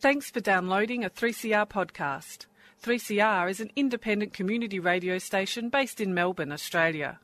[0.00, 2.46] Thanks for downloading a 3CR podcast.
[2.82, 7.20] 3CR is an independent community radio station based in Melbourne, Australia.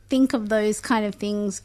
[0.09, 1.61] think of those kind of things.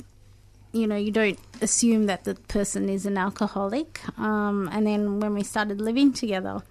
[0.72, 4.00] You know, you don't assume that the person is an alcoholic.
[4.18, 6.62] Um, and then when we started living together,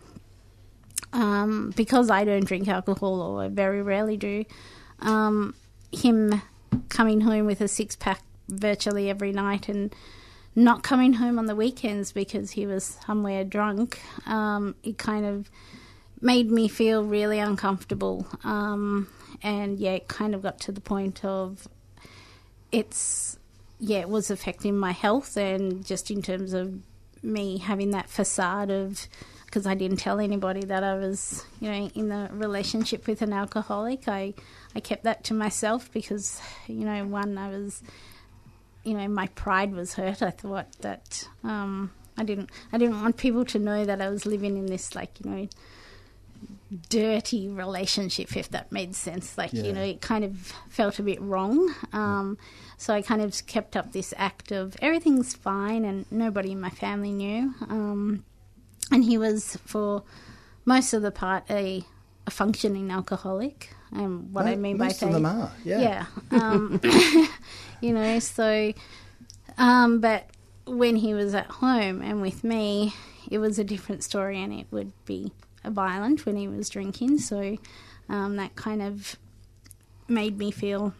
[1.13, 4.45] um, because I don't drink alcohol or I very rarely do,
[5.01, 5.53] um,
[5.91, 6.41] him
[6.89, 9.93] coming home with a six pack virtually every night and
[10.55, 15.49] not coming home on the weekends because he was somewhere drunk, um, it kind of
[16.19, 18.27] made me feel really uncomfortable.
[18.43, 19.07] Um,
[19.41, 21.67] and yeah, it kind of got to the point of
[22.71, 23.39] it's,
[23.79, 26.73] yeah, it was affecting my health and just in terms of
[27.23, 29.07] me having that facade of,
[29.45, 33.33] because I didn't tell anybody that I was, you know, in a relationship with an
[33.33, 34.07] alcoholic.
[34.07, 34.33] I,
[34.75, 37.81] I kept that to myself because, you know, one, I was
[38.83, 40.21] you know, my pride was hurt.
[40.21, 44.25] I thought that um, I didn't, I didn't want people to know that I was
[44.25, 45.47] living in this, like, you know,
[46.89, 49.37] dirty relationship, if that made sense.
[49.37, 49.63] Like, yeah.
[49.63, 51.73] you know, it kind of felt a bit wrong.
[51.93, 52.37] Um,
[52.77, 56.69] so I kind of kept up this act of everything's fine, and nobody in my
[56.69, 57.53] family knew.
[57.69, 58.23] Um,
[58.91, 60.03] and he was, for
[60.65, 61.83] most of the part, a,
[62.25, 63.75] a functioning alcoholic.
[63.93, 66.05] And what I mean most by of them are, yeah.
[66.31, 66.39] Yeah.
[66.39, 66.79] Um,
[67.81, 68.73] you know, so,
[69.57, 70.29] um, but
[70.65, 72.93] when he was at home and with me,
[73.29, 75.31] it was a different story and it would be
[75.65, 77.19] violent when he was drinking.
[77.19, 77.57] So
[78.09, 79.17] um, that kind of
[80.07, 80.93] made me feel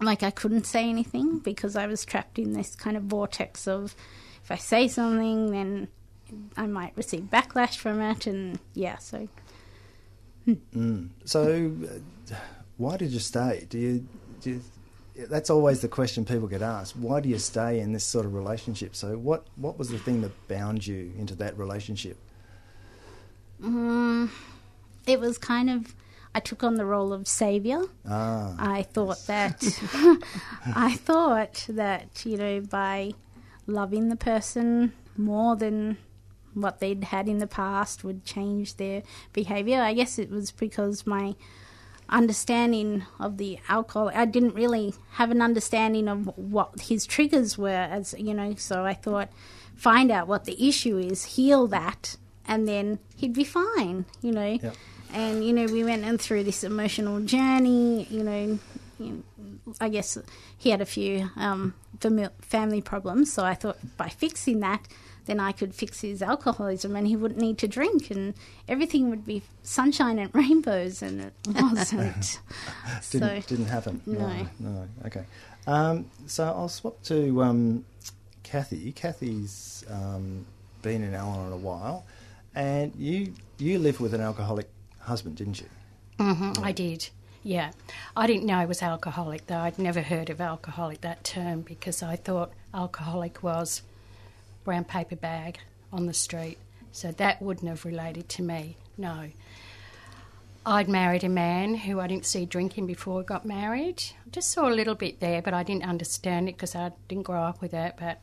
[0.00, 3.94] like I couldn't say anything because I was trapped in this kind of vortex of
[4.44, 5.88] if I say something, then
[6.56, 8.26] I might receive backlash from it.
[8.26, 9.28] And yeah, so.
[10.46, 11.08] Mm.
[11.24, 11.72] So,
[12.30, 12.34] uh,
[12.76, 13.66] why did you stay?
[13.68, 14.06] Do you,
[14.40, 14.60] do you
[15.16, 16.96] that's always the question people get asked.
[16.96, 18.94] Why do you stay in this sort of relationship?
[18.94, 22.18] So, what what was the thing that bound you into that relationship?
[23.62, 24.30] Um,
[25.06, 25.94] it was kind of.
[26.34, 27.82] I took on the role of savior.
[28.06, 29.26] Ah, I thought yes.
[29.26, 29.62] that.
[30.66, 33.14] I thought that you know by
[33.66, 35.96] loving the person more than
[36.56, 39.02] what they'd had in the past would change their
[39.32, 39.80] behaviour.
[39.80, 41.34] I guess it was because my
[42.08, 44.10] understanding of the alcohol.
[44.14, 48.54] I didn't really have an understanding of what his triggers were, as you know.
[48.56, 49.30] So I thought,
[49.74, 52.16] find out what the issue is, heal that,
[52.46, 54.58] and then he'd be fine, you know.
[54.62, 54.76] Yep.
[55.12, 58.06] And you know, we went in through this emotional journey.
[58.10, 58.58] You know,
[58.98, 59.46] you know
[59.80, 60.18] I guess
[60.56, 61.74] he had a few um,
[62.40, 63.32] family problems.
[63.32, 64.86] So I thought by fixing that,
[65.26, 68.34] then I could fix his alcoholism and he wouldn't need to drink and
[68.68, 72.40] everything would be sunshine and rainbows and it wasn't.
[73.10, 74.00] didn't, so, didn't happen.
[74.06, 74.28] No.
[74.58, 74.88] No, no.
[75.06, 75.24] okay.
[75.66, 77.84] Um, so I'll swap to um,
[78.42, 78.92] Kathy.
[78.92, 80.46] Kathy's um,
[80.82, 82.04] been in Al-Anon a while
[82.54, 84.68] and you, you live with an alcoholic
[85.00, 85.66] husband, didn't you?
[86.18, 87.08] Mm-hmm, I did.
[87.42, 87.70] Yeah.
[88.16, 89.58] I didn't know he was alcoholic, though.
[89.58, 93.82] I'd never heard of alcoholic, that term, because I thought alcoholic was
[94.66, 95.58] brown paper bag
[95.92, 96.58] on the street.
[96.92, 99.30] So that wouldn't have related to me, no.
[100.66, 104.02] I'd married a man who I didn't see drinking before I got married.
[104.26, 107.22] I just saw a little bit there, but I didn't understand it because I didn't
[107.22, 107.94] grow up with it.
[107.96, 108.20] But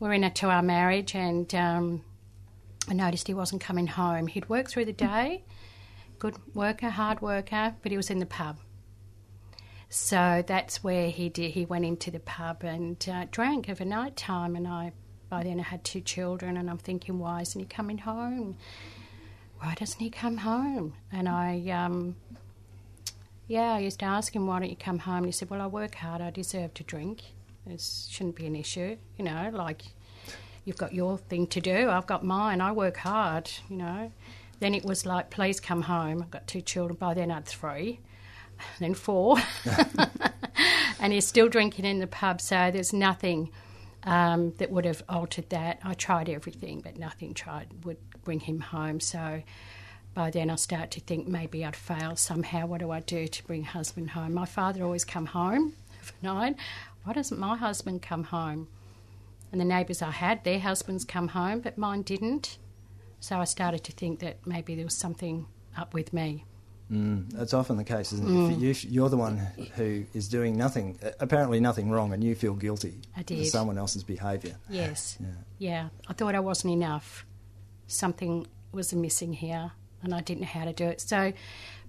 [0.00, 2.02] we're in a two hour marriage, and um,
[2.88, 4.28] I noticed he wasn't coming home.
[4.28, 5.44] He'd work through the day,
[6.18, 8.56] good worker, hard worker, but he was in the pub.
[9.90, 11.50] So that's where he did.
[11.50, 14.56] He went into the pub and uh, drank over night time.
[14.56, 14.92] And I,
[15.28, 18.56] by then, I had two children, and I'm thinking, why isn't he coming home?
[19.58, 20.94] Why doesn't he come home?
[21.10, 22.16] And I, um,
[23.48, 25.18] yeah, I used to ask him, why don't you come home?
[25.18, 26.20] And he said, well, I work hard.
[26.20, 27.22] I deserve to drink.
[27.66, 29.50] It shouldn't be an issue, you know.
[29.52, 29.82] Like
[30.64, 31.90] you've got your thing to do.
[31.90, 32.60] I've got mine.
[32.60, 34.12] I work hard, you know.
[34.60, 36.22] Then it was like, please come home.
[36.22, 36.96] I've got two children.
[36.96, 38.00] By then, I had three
[38.78, 39.36] then four,
[41.00, 42.40] and he's still drinking in the pub.
[42.40, 43.50] So there's nothing
[44.06, 45.80] um, that would have altered that.
[45.82, 49.00] I tried everything, but nothing tried would bring him home.
[49.00, 49.42] So
[50.14, 52.66] by then, I start to think maybe I'd fail somehow.
[52.66, 54.32] What do I do to bring husband home?
[54.32, 56.56] My father always come home for night.
[57.04, 58.68] Why doesn't my husband come home?
[59.52, 62.58] And the neighbours I had, their husbands come home, but mine didn't.
[63.20, 66.44] So I started to think that maybe there was something up with me.
[66.90, 68.30] Mm, that's often the case, isn't it?
[68.30, 68.62] Mm.
[68.62, 69.38] If you, are the one
[69.74, 74.56] who is doing nothing, apparently nothing wrong, and you feel guilty for someone else's behaviour.
[74.68, 75.18] Yes.
[75.20, 75.26] Yeah.
[75.58, 75.88] yeah.
[76.08, 77.26] I thought I wasn't enough.
[77.88, 79.72] Something was missing here,
[80.02, 81.00] and I didn't know how to do it.
[81.00, 81.32] So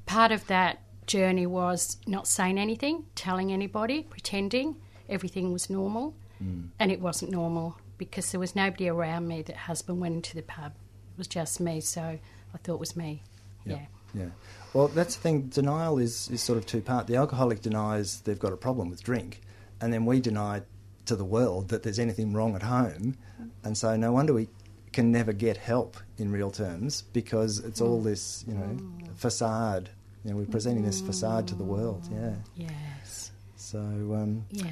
[0.07, 4.77] part of that journey was not saying anything, telling anybody, pretending
[5.09, 6.69] everything was normal, mm.
[6.79, 10.41] and it wasn't normal because there was nobody around me that husband went into the
[10.41, 10.73] pub.
[11.13, 13.21] It was just me, so I thought it was me.
[13.65, 13.79] Yep.
[13.79, 13.85] Yeah.
[14.13, 14.29] Yeah.
[14.77, 15.41] Well, that's the thing.
[15.47, 17.07] Denial is, is sort of two part.
[17.07, 19.41] The alcoholic denies they've got a problem with drink,
[19.81, 20.61] and then we deny
[21.07, 23.17] to the world that there's anything wrong at home,
[23.63, 24.49] and so no wonder we
[24.93, 28.77] can never get help in real terms because it's all this, you know,
[29.15, 29.89] facade.
[30.23, 32.07] You know, we're presenting this facade to the world.
[32.11, 32.35] Yeah.
[32.55, 33.31] Yes.
[33.55, 33.79] So.
[33.79, 34.69] Um, yeah.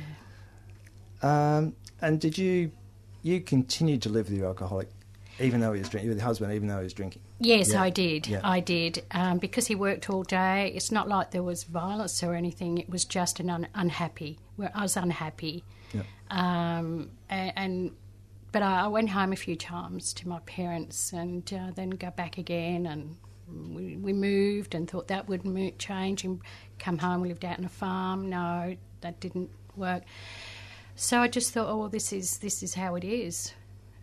[1.24, 2.72] Um, and did you
[3.24, 4.88] you continued to live with your alcoholic
[5.40, 7.22] even though he was drinking, with your husband, even though he was drinking?
[7.40, 7.82] Yes, yeah.
[7.82, 8.28] I did.
[8.28, 8.40] Yeah.
[8.44, 9.04] I did.
[9.12, 12.78] Um, because he worked all day, it's not like there was violence or anything.
[12.78, 14.40] It was just an un- unhappy.
[14.56, 15.64] Where I was unhappy.
[15.94, 16.04] Yeah.
[16.30, 17.92] Um, and, and,
[18.52, 22.38] but I, went home a few times to my parents and uh, then go back
[22.38, 23.18] again and
[23.76, 26.40] we, we moved and thought that would change and
[26.80, 27.22] come home.
[27.22, 28.30] We lived out on a farm.
[28.30, 30.04] No, that didn't work.
[30.96, 33.54] So I just thought, oh, well, this is this is how it is.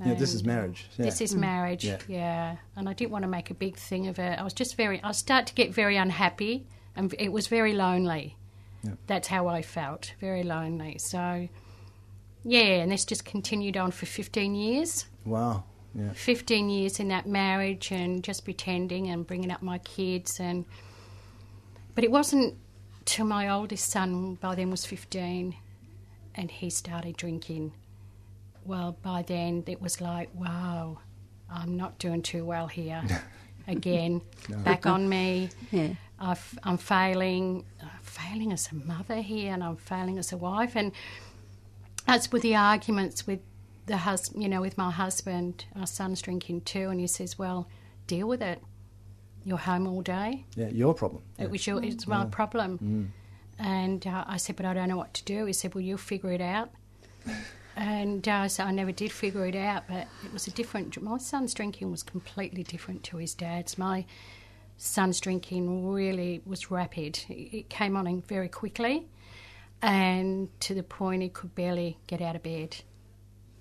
[0.05, 0.87] Yeah, this is marriage.
[0.97, 1.05] Yeah.
[1.05, 1.39] This is mm.
[1.39, 1.85] marriage.
[1.85, 1.99] Yeah.
[2.09, 2.57] yeah.
[2.77, 4.39] And I didn't want to make a big thing of it.
[4.39, 5.01] I was just very.
[5.03, 6.67] I started to get very unhappy,
[6.97, 8.37] and it was very lonely.
[8.83, 8.93] Yeah.
[9.07, 10.15] That's how I felt.
[10.21, 10.99] Very lonely.
[10.99, 11.49] So,
[12.45, 15.07] yeah, and this just continued on for fifteen years.
[15.25, 15.65] Wow.
[15.95, 16.13] Yeah.
[16.15, 20.65] 15 years in that marriage and just pretending and bringing up my kids and
[21.95, 22.57] but it wasn't
[23.05, 25.55] till my oldest son by then was 15
[26.35, 27.73] and he started drinking
[28.65, 30.99] well, by then it was like, wow,
[31.51, 33.03] I'm not doing too well here.
[33.69, 34.59] Again, no.
[34.59, 35.51] back on me.
[35.71, 35.95] Yeah.
[36.19, 40.75] i am failing, I'm failing as a mother here, and I'm failing as a wife,
[40.75, 40.93] and
[42.07, 43.41] that's with the arguments with
[43.87, 44.43] the husband.
[44.43, 45.65] You know, with my husband.
[45.79, 47.69] Our son's drinking too, and he says, "Well,
[48.07, 48.63] deal with it.
[49.45, 50.45] You're home all day.
[50.57, 51.23] Yeah, your problem.
[51.39, 51.83] It was your.
[51.83, 52.29] It's my yeah.
[52.31, 53.09] problem." Mm.
[53.65, 55.99] And uh, I said, "But I don't know what to do." He said, "Well, you'll
[55.99, 56.71] figure it out."
[57.77, 61.01] And uh, so I never did figure it out, but it was a different.
[61.01, 63.79] My son's drinking was completely different to his dad's.
[63.79, 64.05] My
[64.77, 67.21] son's drinking really was rapid.
[67.29, 69.07] It came on very quickly,
[69.81, 72.77] and to the point he could barely get out of bed.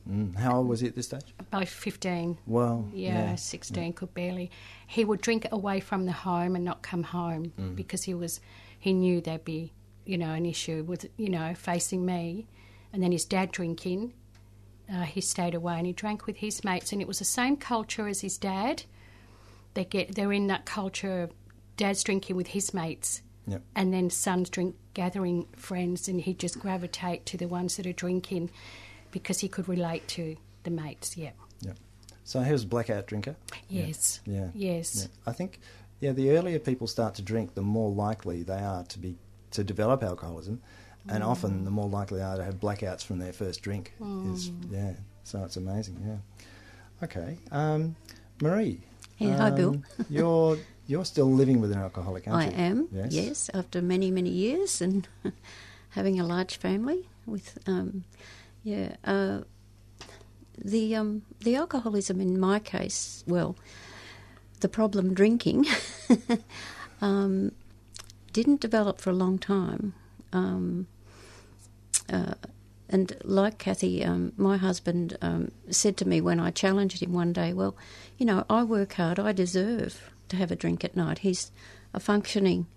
[0.09, 0.35] Mm.
[0.35, 1.33] How old was he at this stage?
[1.51, 2.37] By 15.
[2.47, 3.91] Well, yeah, yeah 16 yeah.
[3.91, 4.49] could barely.
[4.87, 7.75] He would drink away from the home and not come home mm.
[7.75, 8.39] because he was
[8.79, 9.73] he knew there'd be,
[10.05, 12.47] you know, an issue with, you know, facing me
[12.93, 14.13] and then his dad drinking.
[14.91, 17.55] Uh, he stayed away and he drank with his mates, and it was the same
[17.55, 18.83] culture as his dad.
[19.73, 21.31] They get they're in that culture of
[21.77, 23.61] dad's drinking with his mates, yep.
[23.75, 27.93] and then sons drink gathering friends, and he'd just gravitate to the ones that are
[27.93, 28.49] drinking
[29.11, 31.15] because he could relate to the mates.
[31.15, 31.31] Yeah.
[31.61, 31.73] Yeah.
[32.25, 33.35] So he was a blackout drinker.
[33.69, 34.19] Yes.
[34.25, 34.49] Yeah.
[34.53, 35.03] Yes.
[35.03, 35.29] Yeah.
[35.29, 35.59] I think
[36.01, 39.15] yeah, the earlier people start to drink, the more likely they are to be
[39.51, 40.61] to develop alcoholism
[41.07, 41.27] and mm.
[41.27, 43.93] often the more likely they are to have blackouts from their first drink.
[43.99, 44.33] Mm.
[44.33, 44.93] Is yeah,
[45.23, 45.97] so it's amazing.
[46.05, 46.45] Yeah.
[47.03, 47.95] Okay, um,
[48.41, 48.81] Marie.
[49.17, 49.81] Yeah, um, hi, Bill.
[50.09, 52.57] You're you're still living with an alcoholic, aren't I you?
[52.57, 52.87] I am.
[52.91, 53.13] Yes.
[53.13, 55.07] yes, after many many years and
[55.89, 58.03] having a large family with um,
[58.63, 58.95] yeah.
[59.03, 59.41] Uh,
[60.63, 63.55] the um, the alcoholism in my case, well,
[64.59, 65.65] the problem drinking
[67.01, 67.51] um,
[68.31, 69.93] didn't develop for a long time
[70.33, 70.87] um,
[72.11, 72.33] uh,
[72.89, 77.31] and like Kathy, um, my husband um, said to me when I challenged him one
[77.31, 77.75] day, "Well,
[78.17, 79.19] you know, I work hard.
[79.19, 81.51] I deserve to have a drink at night." He's
[81.93, 82.67] a functioning,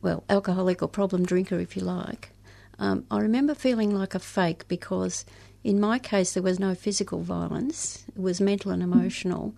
[0.00, 2.30] well, alcoholic or problem drinker, if you like.
[2.78, 5.24] Um, I remember feeling like a fake because,
[5.64, 8.04] in my case, there was no physical violence.
[8.14, 9.54] It was mental and emotional,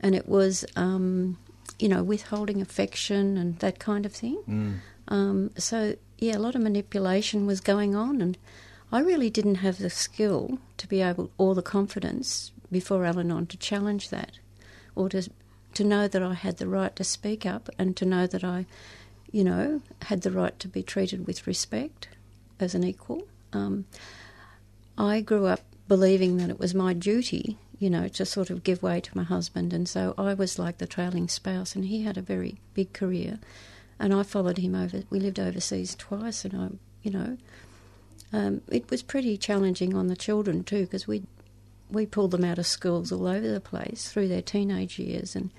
[0.00, 1.38] and it was, um,
[1.78, 4.42] you know, withholding affection and that kind of thing.
[4.48, 4.74] Mm.
[5.08, 8.38] Um, so yeah, a lot of manipulation was going on, and
[8.92, 13.56] I really didn't have the skill to be able or the confidence before Al-Anon to
[13.56, 14.38] challenge that,
[14.94, 15.28] or to
[15.74, 18.66] to know that I had the right to speak up and to know that I,
[19.30, 22.08] you know, had the right to be treated with respect
[22.60, 23.26] as an equal.
[23.54, 23.86] Um,
[24.98, 28.82] I grew up believing that it was my duty, you know, to sort of give
[28.82, 32.18] way to my husband, and so I was like the trailing spouse, and he had
[32.18, 33.38] a very big career
[34.02, 35.04] and I followed him over.
[35.10, 36.68] We lived overseas twice, and I,
[37.02, 37.38] you know,
[38.32, 41.22] um, it was pretty challenging on the children too because we
[41.90, 45.50] we pulled them out of schools all over the place through their teenage years, and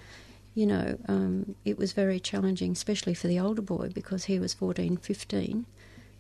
[0.56, 4.54] you know, um, it was very challenging, especially for the older boy because he was
[4.54, 5.66] 14, 15,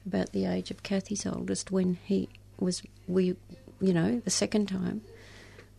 [0.05, 2.29] about the age of Kathy's oldest when he
[2.60, 3.36] was we,
[3.81, 5.01] you know, the second time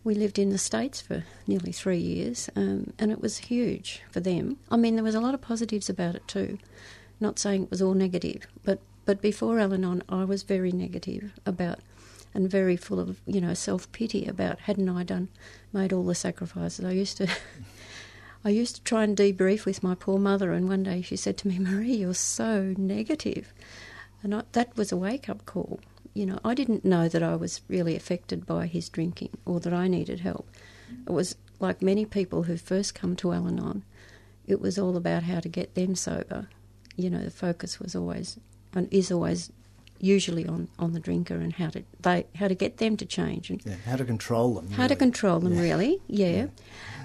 [0.04, 4.21] we lived in the States for nearly three years, um, and it was huge for
[4.21, 4.59] them.
[4.71, 6.59] I mean, there was a lot of positives about it too.
[7.21, 11.80] Not saying it was all negative, but but before Al-Anon, I was very negative about
[12.32, 15.28] and very full of you know self pity about hadn't I done
[15.73, 16.84] made all the sacrifices.
[16.84, 17.28] I used to.
[18.46, 21.38] I used to try and debrief with my poor mother, and one day she said
[21.38, 23.54] to me, "Marie, you're so negative,"
[24.23, 25.80] and I, that was a wake up call
[26.14, 29.75] you know, I didn't know that I was really affected by his drinking or that
[29.75, 30.49] I needed help.
[31.06, 33.82] It was like many people who first come to Al Anon,
[34.46, 36.49] it was all about how to get them sober.
[36.96, 38.38] You know, the focus was always
[38.75, 39.50] and is always
[40.00, 43.49] usually on, on the drinker and how to they how to get them to change
[43.49, 44.71] and yeah, how to control them.
[44.71, 44.88] How really.
[44.88, 45.62] to control them, yeah.
[45.62, 46.28] really, yeah.
[46.28, 46.47] yeah.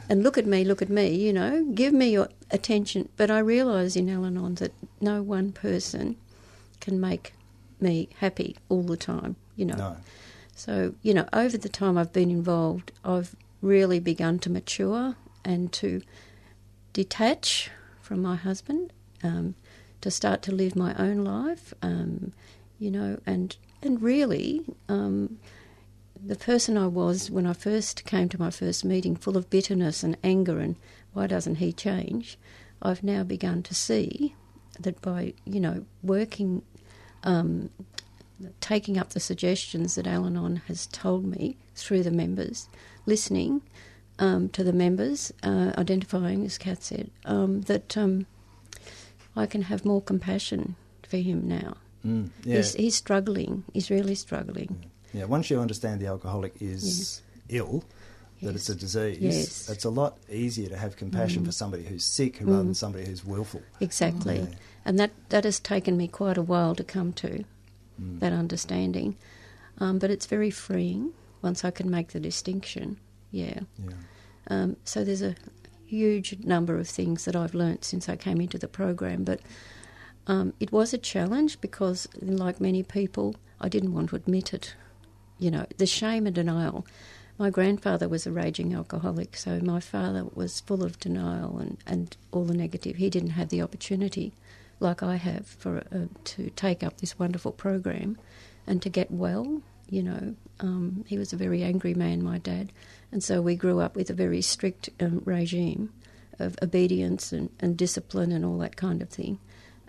[0.09, 3.09] And look at me, look at me, you know, give me your attention.
[3.15, 6.17] But I realise in Al Anon that no one person
[6.79, 7.33] can make
[7.79, 9.75] me happy all the time, you know.
[9.75, 9.97] No.
[10.55, 15.71] So, you know, over the time I've been involved, I've really begun to mature and
[15.73, 16.01] to
[16.91, 17.69] detach
[18.01, 18.91] from my husband,
[19.23, 19.55] um,
[20.01, 22.33] to start to live my own life, um,
[22.79, 25.39] you know, and and really, um,
[26.21, 30.03] the person I was when I first came to my first meeting, full of bitterness
[30.03, 30.75] and anger, and
[31.13, 32.37] why doesn't he change?
[32.81, 34.35] I've now begun to see
[34.79, 36.61] that by you know working
[37.23, 37.69] um,
[38.61, 42.69] taking up the suggestions that Al Anon has told me through the members,
[43.05, 43.61] listening
[44.17, 48.25] um, to the members, uh, identifying, as Kat said, um, that um,
[49.35, 50.75] I can have more compassion
[51.07, 51.77] for him now.
[52.05, 52.57] Mm, yeah.
[52.57, 53.63] he's, he's, struggling.
[53.73, 54.85] He's really struggling.
[55.13, 55.25] Yeah.
[55.25, 57.59] Once you understand the alcoholic is yeah.
[57.59, 57.83] ill,
[58.41, 58.55] that yes.
[58.55, 59.69] it's a disease, yes.
[59.69, 61.47] it's a lot easier to have compassion mm.
[61.47, 62.75] for somebody who's sick rather than mm.
[62.75, 63.61] somebody who's willful.
[63.81, 64.39] Exactly.
[64.39, 64.55] Yeah.
[64.85, 67.43] And that, that has taken me quite a while to come to,
[68.01, 68.19] mm.
[68.19, 69.17] that understanding.
[69.79, 72.97] Um, but it's very freeing once I can make the distinction.
[73.31, 73.61] Yeah.
[73.77, 73.93] yeah.
[74.47, 75.35] Um, so there's a
[75.89, 79.23] huge number of things that I've learnt since I came into the program.
[79.23, 79.39] But
[80.27, 84.75] um, it was a challenge because, like many people, I didn't want to admit it.
[85.37, 86.85] You know, the shame and denial
[87.39, 92.17] my grandfather was a raging alcoholic, so my father was full of denial and, and
[92.33, 92.97] all the negative.
[92.97, 94.33] He didn't have the opportunity,
[94.81, 98.17] like I have, for uh, to take up this wonderful program
[98.67, 99.61] and to get well.
[99.89, 102.71] You know, um, he was a very angry man, my dad,
[103.11, 105.91] and so we grew up with a very strict um, regime
[106.39, 109.39] of obedience and, and discipline and all that kind of thing.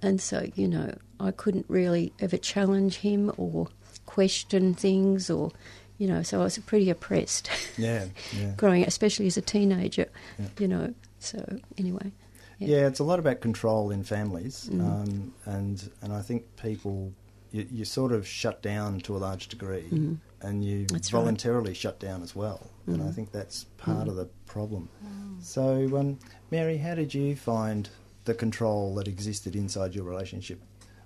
[0.03, 3.69] And so, you know, I couldn't really ever challenge him or
[4.07, 5.53] question things or
[5.99, 7.51] you know, so I was pretty oppressed.
[7.77, 8.55] Yeah, yeah.
[8.57, 10.07] growing, especially as a teenager,
[10.39, 10.47] yeah.
[10.59, 10.95] you know.
[11.19, 12.11] So anyway.
[12.59, 12.69] Yeah.
[12.69, 12.87] yeah.
[12.87, 14.81] it's a lot about control in families, mm.
[14.81, 17.13] um, and and I think people
[17.53, 20.17] you, you, sort of shut down to a large degree, mm.
[20.43, 21.77] and you that's voluntarily right.
[21.77, 22.95] shut down as well, mm.
[22.95, 23.15] and I mm.
[23.15, 24.89] think that's part of the problem.
[25.41, 26.19] So, um,
[26.51, 27.89] Mary, how did you find
[28.25, 30.61] the control that existed inside your relationship?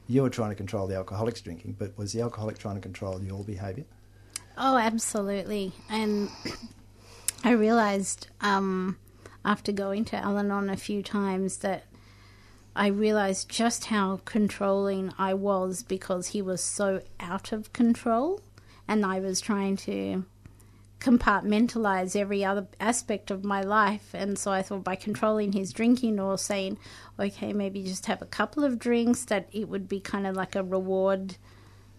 [0.07, 3.23] You were trying to control the alcoholic's drinking, but was the alcoholic trying to control
[3.23, 3.85] your behaviour?
[4.59, 5.73] Oh, absolutely.
[5.89, 6.29] And
[7.45, 8.99] I realized um,
[9.45, 11.85] after going to Al Anon a few times that
[12.77, 18.41] I realized just how controlling I was because he was so out of control
[18.89, 20.25] and I was trying to
[20.99, 24.11] compartmentalize every other aspect of my life.
[24.15, 26.79] And so I thought by controlling his drinking or saying,
[27.21, 30.57] okay, maybe just have a couple of drinks, that it would be kind of like
[30.57, 31.37] a reward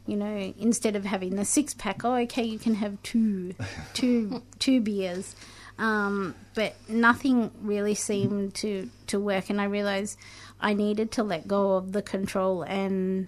[0.07, 3.55] you know, instead of having the six pack, oh, okay, you can have two,
[3.93, 5.35] two, two beers.
[5.77, 10.17] Um, but nothing really seemed to, to work, and I realised
[10.59, 13.27] I needed to let go of the control and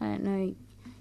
[0.00, 0.54] I don't know,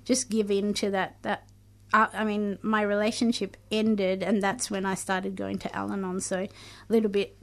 [0.05, 1.43] just give in to that that.
[1.91, 6.19] Uh, I mean, my relationship ended, and that's when I started going to Al-Anon.
[6.21, 6.50] So, a
[6.88, 7.36] little bit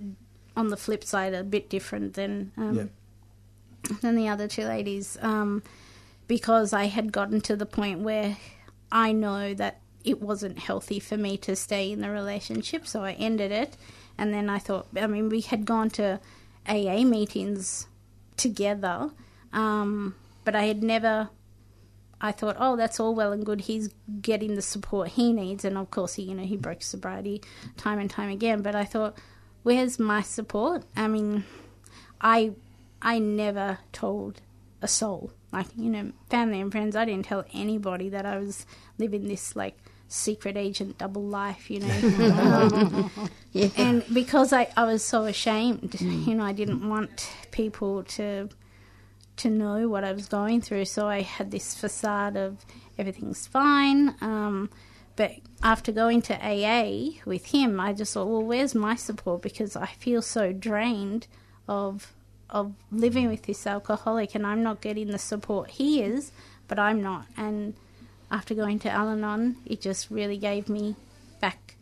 [0.57, 2.91] on the flip side, a bit different than um, Yep.
[4.03, 5.65] than the other two ladies, um,
[6.29, 8.37] because I had gotten to the point where
[8.93, 13.13] I know that it wasn't healthy for me to stay in the relationship, so I
[13.13, 13.77] ended it.
[14.17, 16.21] And then I thought, I mean, we had gone to
[16.69, 17.87] AA meetings
[18.37, 19.11] together,
[19.53, 21.31] um, but I had never.
[22.19, 23.63] I thought, oh, that's all well and good.
[23.63, 23.91] He's
[24.23, 27.43] getting the support he needs, and of course, he, you know, he broke sobriety
[27.77, 28.63] time and time again.
[28.63, 29.19] But I thought,
[29.63, 30.85] where's my support?
[30.97, 31.45] I mean,
[32.21, 32.53] I,
[33.03, 34.41] I never told
[34.81, 36.97] a soul, like you know, family and friends.
[36.97, 38.65] I didn't tell anybody that I was
[38.99, 39.77] living this like
[40.09, 43.11] secret agent double life, you know.
[43.53, 43.69] Yeah.
[43.79, 48.51] and because I, I was so ashamed, you know, I didn't want people to
[49.39, 50.85] to know what I was going through.
[50.87, 52.67] So I had this facade of
[52.99, 54.15] everything's fine.
[54.21, 54.69] Um,
[55.15, 55.33] but
[55.63, 59.41] after going to AA with him, I just thought, well, where's my support?
[59.41, 61.27] Because I feel so drained
[61.67, 62.13] of
[62.49, 66.31] of living with this alcoholic, and I'm not getting the support he is,
[66.69, 67.27] but I'm not.
[67.37, 67.75] And
[68.31, 70.97] after going to Al-Anon, it just really gave me
[71.41, 71.77] back.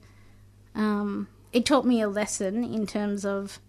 [0.75, 3.61] Um, it taught me a lesson in terms of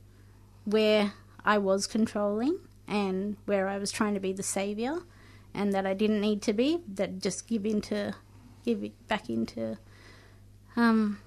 [0.65, 1.13] where
[1.44, 5.00] I was controlling and where I was trying to be the savior,
[5.53, 6.82] and that I didn't need to be.
[6.94, 8.13] That just give into,
[8.63, 9.77] give it back into,
[10.75, 11.20] um,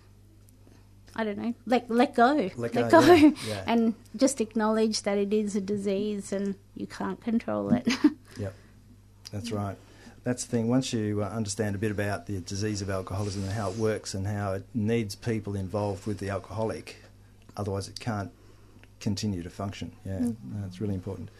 [1.16, 3.64] I don't know, let let go, Let go, yeah, yeah.
[3.66, 7.88] and just acknowledge that it is a disease and you can't control it.
[8.38, 8.54] Yep,
[9.32, 9.76] that's right.
[10.28, 10.68] That's the thing.
[10.68, 14.12] Once you uh, understand a bit about the disease of alcoholism and how it works
[14.12, 17.02] and how it needs people involved with the alcoholic,
[17.56, 18.30] otherwise it can't
[19.00, 19.90] continue to function.
[20.04, 21.30] Yeah, no, it's really important.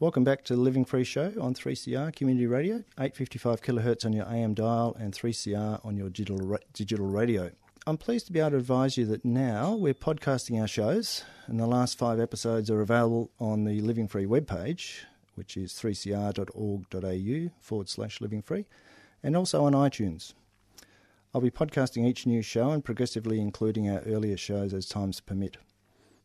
[0.00, 4.26] Welcome back to the Living Free Show on 3CR Community Radio, 855 kilohertz on your
[4.26, 7.52] AM dial and 3CR on your digital ra- digital radio.
[7.86, 11.60] I'm pleased to be able to advise you that now we're podcasting our shows, and
[11.60, 15.02] the last five episodes are available on the Living Free webpage,
[15.34, 18.66] which is 3cr.org.au forward slash living free,
[19.22, 20.34] and also on iTunes.
[21.34, 25.56] I'll be podcasting each new show and progressively including our earlier shows as times permit.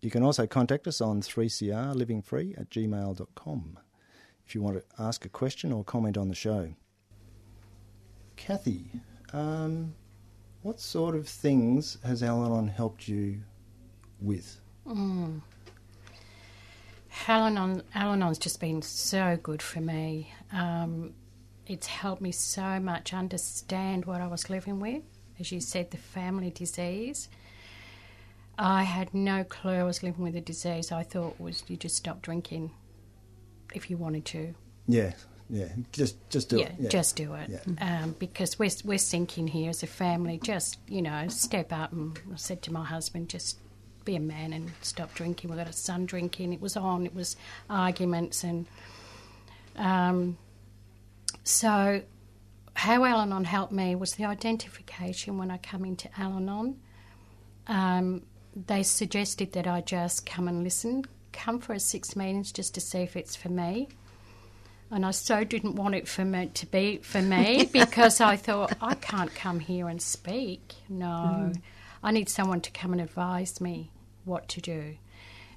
[0.01, 3.79] You can also contact us on 3crlivingfree at gmail.com
[4.45, 6.73] if you want to ask a question or comment on the show.
[8.35, 8.91] Kathy,
[9.33, 9.93] um,
[10.61, 13.41] what sort of things has Al helped you
[14.21, 14.59] with?
[17.27, 20.33] Al-Anon, Al-Anon's just been so good for me.
[20.51, 21.13] Um,
[21.65, 25.03] it's helped me so much understand what I was living with.
[25.39, 27.29] As you said, the family disease.
[28.57, 30.91] I had no clue I was living with a disease.
[30.91, 32.71] I thought was you just stop drinking
[33.73, 34.55] if you wanted to.
[34.87, 35.13] Yeah,
[35.49, 36.75] yeah, just just do yeah, it.
[36.79, 36.89] Yeah.
[36.89, 37.49] just do it.
[37.49, 38.03] Yeah.
[38.03, 40.39] Um, because we're we're sinking here as a family.
[40.41, 41.91] Just you know, step up.
[41.91, 43.59] And I said to my husband, just
[44.07, 45.49] be a man and stop drinking.
[45.51, 46.53] We got a son drinking.
[46.53, 47.05] It was on.
[47.05, 47.35] It was
[47.69, 48.65] arguments and
[49.75, 50.37] um,
[51.43, 52.01] so.
[52.73, 56.79] How Al-Anon helped me was the identification when I come into Al-Anon.
[57.65, 58.21] Um,
[58.55, 62.81] they suggested that I just come and listen, come for a six meetings just to
[62.81, 63.87] see if it's for me
[64.91, 68.73] and I so didn't want it for me to be for me because I thought
[68.81, 70.75] I can't come here and speak.
[70.89, 71.51] No,
[72.03, 73.91] I need someone to come and advise me
[74.27, 74.79] what to do.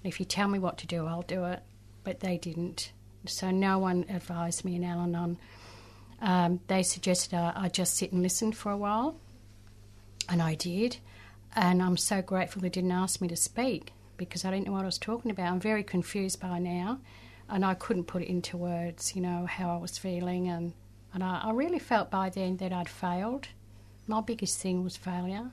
[0.03, 1.61] And if you tell me what to do, I'll do it.
[2.05, 2.93] But they didn't,
[3.27, 5.39] so no one advised me in Al-Anon.
[6.23, 9.17] Um, they suggested I, I just sit and listen for a while,
[10.29, 10.97] and I did.
[11.55, 14.83] And I'm so grateful they didn't ask me to speak because I didn't know what
[14.83, 15.51] I was talking about.
[15.51, 17.01] I'm very confused by now,
[17.49, 20.49] and I couldn't put it into words, you know, how I was feeling.
[20.49, 20.73] And,
[21.13, 23.49] and I, I really felt by then that I'd failed.
[24.07, 25.51] My biggest thing was failure.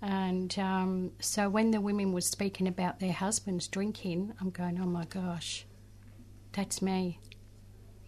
[0.00, 4.86] And um, so when the women were speaking about their husbands drinking, I'm going, oh
[4.86, 5.66] my gosh,
[6.52, 7.18] that's me.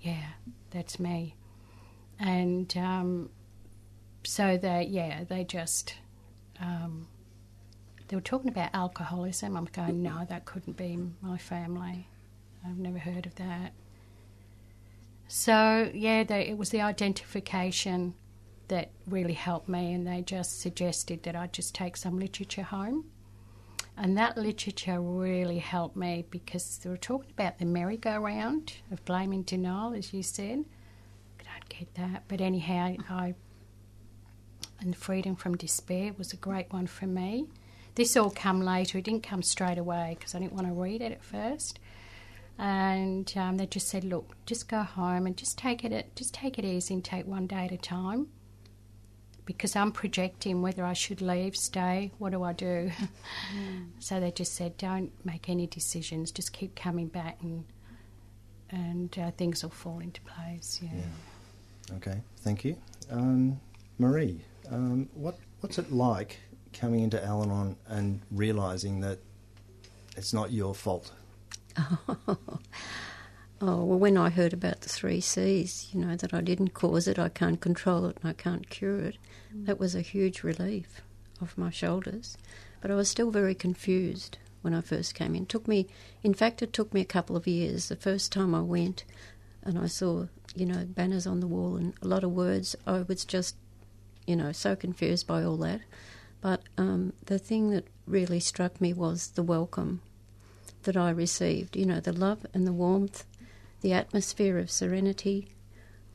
[0.00, 0.26] Yeah,
[0.70, 1.34] that's me.
[2.18, 3.30] And um,
[4.22, 5.94] so they, yeah, they just,
[6.60, 7.08] um,
[8.08, 9.56] they were talking about alcoholism.
[9.56, 12.06] I'm going, no, that couldn't be my family.
[12.64, 13.72] I've never heard of that.
[15.26, 18.14] So yeah, they, it was the identification
[18.70, 23.04] that really helped me, and they just suggested that I just take some literature home.
[23.96, 29.32] And that literature really helped me because they were talking about the merry-go-round of blame
[29.32, 30.64] and denial, as you said.
[31.38, 32.24] Going, get that.
[32.26, 33.34] But anyhow, I
[34.80, 37.46] and freedom from despair was a great one for me.
[37.96, 38.98] This all come later.
[38.98, 41.78] It didn't come straight away because I didn't want to read it at first.
[42.56, 46.58] And um, they just said, "Look, just go home and just take it, just take
[46.58, 48.28] it easy and take one day at a time."
[49.46, 52.12] Because I'm projecting whether I should leave, stay.
[52.18, 52.90] What do I do?
[53.54, 53.86] Mm.
[53.98, 56.30] so they just said, "Don't make any decisions.
[56.30, 57.64] Just keep coming back, and
[58.70, 60.90] and uh, things will fall into place." Yeah.
[60.94, 61.96] yeah.
[61.96, 62.20] Okay.
[62.38, 62.76] Thank you,
[63.10, 63.60] um,
[63.98, 64.40] Marie.
[64.70, 66.38] Um, what what's it like
[66.72, 69.18] coming into Al-Anon and realizing that
[70.16, 71.12] it's not your fault?
[71.78, 71.98] Oh.
[73.60, 77.08] oh, well, when I heard about the three C's, you know, that I didn't cause
[77.08, 79.16] it, I can't control it, and I can't cure it.
[79.54, 81.00] That was a huge relief
[81.42, 82.36] off my shoulders.
[82.80, 85.42] But I was still very confused when I first came in.
[85.42, 85.86] It took me,
[86.22, 87.88] in fact, it took me a couple of years.
[87.88, 89.04] The first time I went
[89.62, 93.02] and I saw, you know, banners on the wall and a lot of words, I
[93.02, 93.56] was just,
[94.26, 95.80] you know, so confused by all that.
[96.40, 100.00] But um, the thing that really struck me was the welcome
[100.84, 101.76] that I received.
[101.76, 103.24] You know, the love and the warmth,
[103.82, 105.48] the atmosphere of serenity.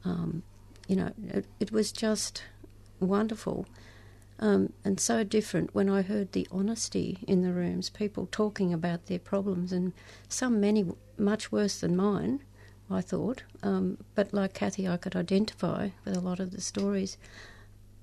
[0.04, 0.44] Um,
[0.88, 2.44] you know, it, it, was just
[3.00, 3.66] wonderful
[4.40, 9.06] um, and so different when I heard the honesty in the rooms, people talking about
[9.06, 9.94] their problems, and
[10.28, 10.86] some many
[11.18, 12.42] much worse than mine.
[12.90, 17.18] I thought, um, but like Kathy, I could identify with a lot of the stories.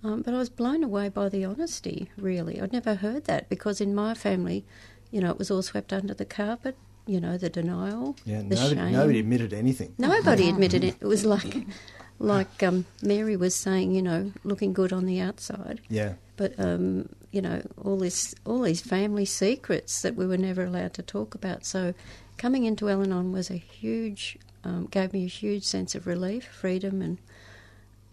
[0.03, 2.61] Um, but I was blown away by the honesty, really.
[2.61, 4.65] I'd never heard that because in my family,
[5.13, 6.77] you know, it was all swept under the carpet,
[7.07, 8.93] you know, the denial, yeah, the nobody, shame.
[8.93, 9.95] nobody admitted anything.
[9.99, 10.97] Nobody admitted it.
[11.01, 11.55] It was like,
[12.23, 15.81] like um, Mary was saying, you know, looking good on the outside.
[15.89, 16.15] Yeah.
[16.37, 20.95] But um, you know, all this, all these family secrets that we were never allowed
[20.95, 21.65] to talk about.
[21.65, 21.95] So,
[22.39, 27.03] coming into Al-Anon was a huge, um, gave me a huge sense of relief, freedom,
[27.03, 27.19] and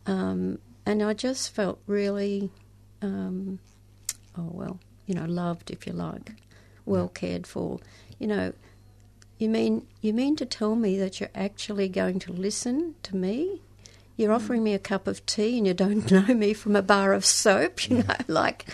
[0.06, 2.50] um, and I just felt really,
[3.02, 3.60] um,
[4.38, 6.32] oh well, you know, loved if you like,
[6.86, 7.80] well cared for.
[8.18, 8.54] You know,
[9.38, 13.62] you mean you mean to tell me that you're actually going to listen to me?
[14.20, 17.14] You're offering me a cup of tea and you don't know me from a bar
[17.14, 18.66] of soap, you know, like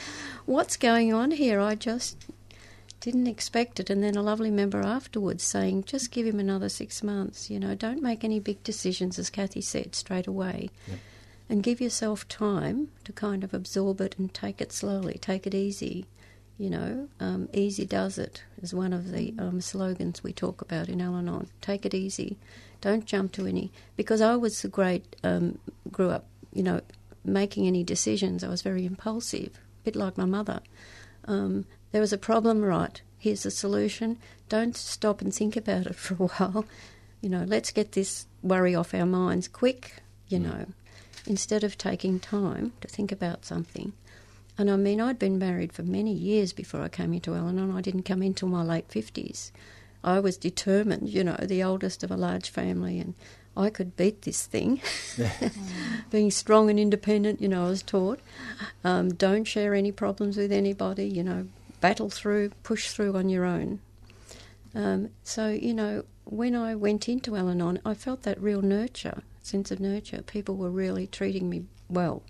[0.45, 1.59] what's going on here?
[1.59, 2.25] I just
[2.99, 3.89] didn't expect it.
[3.89, 7.75] And then a lovely member afterwards saying, just give him another six months, you know,
[7.75, 10.69] don't make any big decisions, as Kathy said, straight away.
[10.87, 10.97] Yep
[11.49, 15.53] and give yourself time to kind of absorb it and take it slowly, take it
[15.53, 16.05] easy.
[16.57, 20.87] You know, um, easy does it is one of the um, slogans we talk about
[20.87, 21.49] in Al Anon.
[21.61, 22.37] Take it easy.
[22.79, 23.71] Don't jump to any.
[23.97, 25.59] Because I was a great, um,
[25.91, 26.81] grew up, you know,
[27.25, 28.43] making any decisions.
[28.43, 30.61] I was very impulsive, a bit like my mother.
[31.25, 33.01] Um, there was a problem, right?
[33.17, 34.17] Here's a solution.
[34.47, 36.65] Don't stop and think about it for a while.
[37.21, 39.95] You know, let's get this worry off our minds quick,
[40.29, 40.43] you mm.
[40.43, 40.65] know
[41.27, 43.93] instead of taking time to think about something.
[44.57, 47.75] And I mean, I'd been married for many years before I came into Al Anon.
[47.75, 49.51] I didn't come into my late 50s.
[50.03, 53.15] I was determined, you know, the oldest of a large family, and
[53.57, 54.81] I could beat this thing.
[56.11, 58.19] Being strong and independent, you know, I was taught.
[58.83, 61.47] Um, don't share any problems with anybody, you know,
[61.81, 63.79] battle through, push through on your own.
[64.73, 69.23] Um, so, you know, when I went into Al Anon, I felt that real nurture
[69.45, 70.21] sense of nurture.
[70.23, 72.23] People were really treating me well,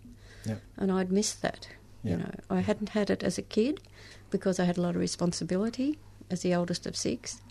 [0.46, 0.62] yep.
[0.78, 1.68] and I'd missed that.
[2.12, 3.82] You know, I hadn't had it as a kid
[4.30, 5.98] because I had a lot of responsibility
[6.30, 7.42] as the oldest of six,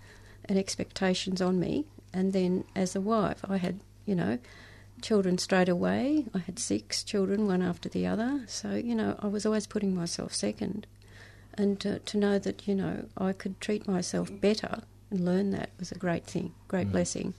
[0.47, 1.87] and expectations on me.
[2.13, 4.39] And then as a wife, I had you know
[5.03, 6.27] children straight away.
[6.35, 8.45] I had six children, one after the other.
[8.47, 10.87] So you know, I was always putting myself second,
[11.55, 15.71] and to, to know that you know I could treat myself better and learn that
[15.79, 16.93] was a great thing, great mm.
[16.93, 17.35] blessing.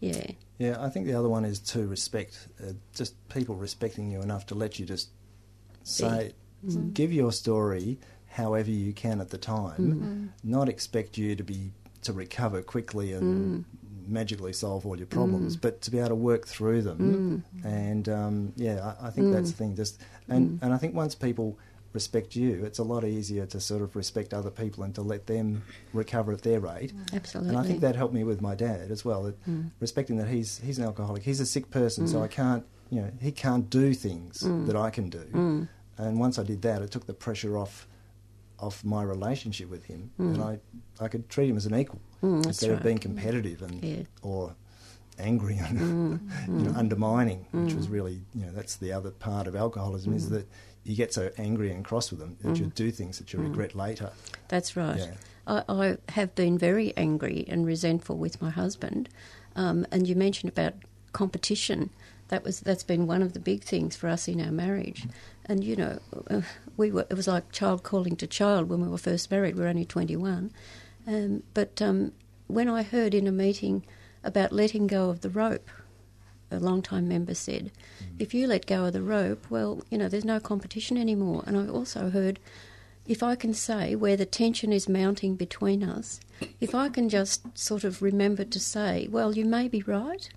[0.00, 0.32] Yeah.
[0.58, 4.46] Yeah, I think the other one is to respect, uh, just people respecting you enough
[4.46, 5.08] to let you just
[5.90, 6.32] say,
[6.64, 6.94] mm.
[6.94, 7.98] give your story
[8.30, 10.48] however you can at the time, mm.
[10.48, 11.72] not expect you to be
[12.02, 13.64] to recover quickly and mm.
[14.08, 15.60] magically solve all your problems, mm.
[15.60, 17.44] but to be able to work through them.
[17.62, 17.64] Mm.
[17.64, 19.52] And um, yeah, I, I think that's mm.
[19.52, 19.76] the thing.
[19.76, 21.58] Just and and I think once people
[21.92, 25.26] respect you, it's a lot easier to sort of respect other people and to let
[25.26, 26.92] them recover at their rate.
[27.12, 27.50] Absolutely.
[27.50, 29.32] And I think that helped me with my dad as well.
[29.48, 29.70] Mm.
[29.80, 32.08] Respecting that he's he's an alcoholic, he's a sick person, mm.
[32.08, 34.66] so I can't, you know, he can't do things mm.
[34.66, 35.66] that I can do.
[36.00, 36.06] Mm.
[36.06, 37.86] And once I did that, it took the pressure off
[38.58, 40.34] off my relationship with him, mm.
[40.34, 40.58] and I
[41.02, 42.76] I could treat him as an equal mm, instead right.
[42.76, 44.02] of being competitive and yeah.
[44.22, 44.54] or
[45.18, 49.56] angry and you know, undermining, which was really you know that's the other part of
[49.56, 50.46] alcoholism is that
[50.84, 52.58] you get so angry and cross with them that mm.
[52.58, 53.44] you do things that you mm.
[53.44, 54.10] regret later.
[54.48, 54.98] That's right.
[54.98, 55.14] Yeah.
[55.46, 59.08] I, I, have been very angry and resentful with my husband.
[59.56, 60.74] Um, and you mentioned about
[61.12, 61.90] competition.
[62.30, 65.06] That was that's been one of the big things for us in our marriage.
[65.46, 66.40] And you know, uh,
[66.76, 69.54] we were it was like child calling to child when we were first married.
[69.54, 70.50] We were only twenty one,
[71.06, 72.12] um, but um,
[72.46, 73.84] when I heard in a meeting
[74.24, 75.70] about letting go of the rope,
[76.50, 77.70] a long-time member said,
[78.18, 81.44] if you let go of the rope, well, you know, there's no competition anymore.
[81.46, 82.38] And I also heard,
[83.06, 86.20] if I can say where the tension is mounting between us,
[86.60, 90.28] if I can just sort of remember to say, well, you may be right,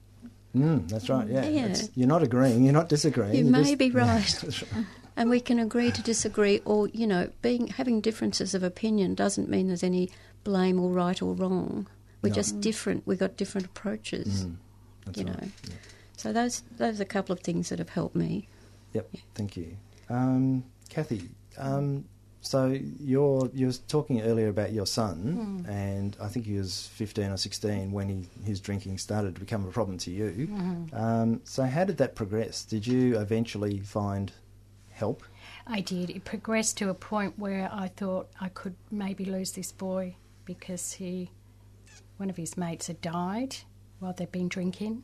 [0.56, 1.28] Mm, that's right.
[1.28, 1.76] Yeah, Yeah.
[1.96, 2.64] You're not agreeing.
[2.64, 3.36] You're not disagreeing.
[3.36, 4.44] You may just- be right.
[4.44, 4.64] Right.
[5.16, 9.50] and we can agree to disagree, or you know, being having differences of opinion doesn't
[9.50, 10.10] mean there's any
[10.44, 11.88] blame or right or wrong.
[12.22, 12.36] We're No.
[12.36, 13.06] just different.
[13.08, 14.56] We've got different approaches, Mm,
[15.06, 15.42] that's you right.
[15.42, 15.48] know.
[16.18, 18.48] So those those are a couple of things that have helped me.
[18.94, 19.10] Yep.
[19.36, 19.76] Thank you,
[20.10, 21.30] um, Kathy.
[21.58, 22.06] Um,
[22.44, 27.32] so you're you were talking earlier about your son, and I think he was 15
[27.32, 30.48] or 16 when he his drinking started to become a problem to you.
[30.94, 32.64] Um, so how did that progress?
[32.64, 34.32] Did you eventually find
[34.92, 35.24] help?
[35.66, 36.10] I did.
[36.10, 40.92] It progressed to a point where I thought I could maybe lose this boy because
[40.94, 41.32] he,
[42.18, 43.56] one of his mates had died
[44.00, 45.04] while they'd been drinking,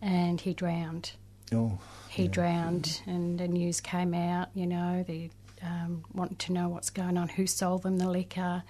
[0.00, 1.12] and he drowned.
[1.52, 2.30] Oh, He Yeah.
[2.30, 4.48] drowned, and the news came out.
[4.54, 5.30] You know, they
[5.62, 8.62] um, wanted to know what's going on, who sold them the liquor,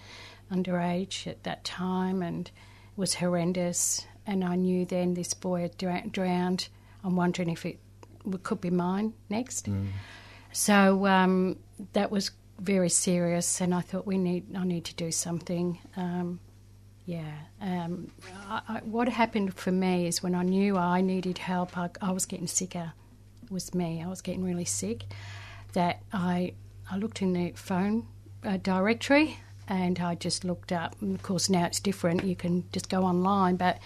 [0.52, 4.06] underage at that time, and it was horrendous.
[4.26, 6.68] And I knew then this boy had drowned.
[7.02, 7.80] I'm wondering if it
[8.42, 9.68] could be mine next.
[10.52, 11.58] So um,
[11.94, 14.54] that was very serious, and I thought we need.
[14.54, 15.78] I need to do something.
[15.96, 16.38] Um,
[17.04, 17.32] yeah.
[17.60, 18.12] Um,
[18.48, 22.12] I, I, what happened for me is when I knew I needed help, I, I
[22.12, 22.92] was getting sicker.
[23.42, 24.02] It was me.
[24.02, 25.04] I was getting really sick.
[25.72, 26.52] That I
[26.90, 28.06] I looked in the phone
[28.44, 31.00] uh, directory and I just looked up.
[31.00, 32.24] And of course, now it's different.
[32.24, 33.78] You can just go online, but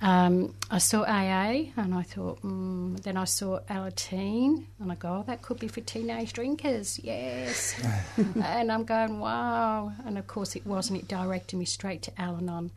[0.00, 3.00] um, I saw AA and I thought, mm.
[3.02, 7.74] then I saw Alateen and I go, oh, that could be for teenage drinkers, yes.
[8.16, 9.92] and I'm going, wow.
[10.06, 11.00] And of course, it wasn't.
[11.00, 12.70] It directed me straight to Al Anon.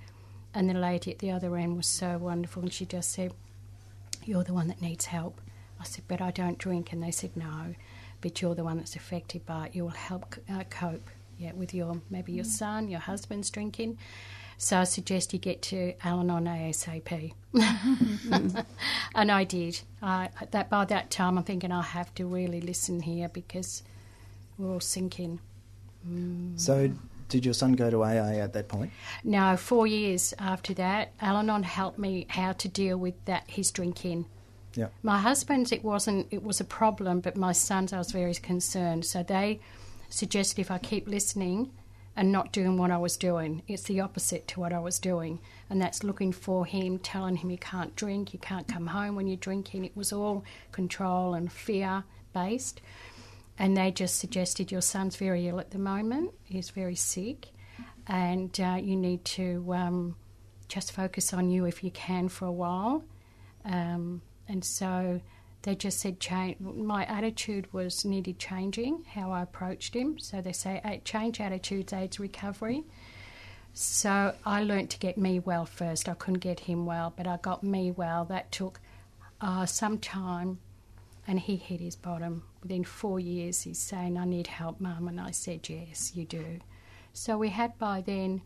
[0.54, 3.34] And the lady at the other end was so wonderful and she just said,
[4.26, 5.40] You're the one that needs help.
[5.80, 6.92] I said, But I don't drink.
[6.92, 7.76] And they said, No,
[8.22, 9.76] but you're the one that's affected by it.
[9.76, 13.98] You will help uh, cope yeah, with your maybe your son, your husband's drinking.
[14.58, 17.34] So I suggest you get to Al-Anon ASAP.
[19.16, 19.82] and I did.
[20.04, 23.82] I, that by that time, I'm thinking I have to really listen here because
[24.60, 25.40] we're all sinking.
[26.58, 26.92] so
[27.30, 28.92] did your son go to AA at that point?
[29.24, 34.26] No, four years after that, Al-Anon helped me how to deal with that his drinking.
[34.76, 34.88] Yeah.
[35.04, 39.06] My husband's, it wasn't, it was a problem, but my son's, I was very concerned.
[39.06, 39.60] So they
[40.10, 41.72] suggested if I keep listening
[42.16, 45.40] and not doing what I was doing, it's the opposite to what I was doing.
[45.70, 49.28] And that's looking for him, telling him you can't drink, you can't come home when
[49.28, 49.86] you're drinking.
[49.86, 52.04] It was all control and fear
[52.34, 52.82] based.
[53.60, 57.50] And they just suggested your son's very ill at the moment, he's very sick,
[58.08, 60.16] and uh, you need to um,
[60.68, 63.04] just focus on you if you can for a while.
[63.64, 65.22] Um, and so
[65.62, 66.60] they just said change.
[66.60, 70.20] My attitude was needed changing, how I approached him.
[70.20, 72.84] So they say "Eh, change attitudes aids recovery.
[73.74, 76.10] So I learnt to get me well first.
[76.10, 78.26] I couldn't get him well, but I got me well.
[78.26, 78.82] That took
[79.40, 80.60] uh, some time,
[81.26, 82.44] and he hit his bottom.
[82.62, 85.08] Within four years, he's saying, I need help, Mum.
[85.08, 86.60] And I said, Yes, you do.
[87.14, 88.42] So we had by then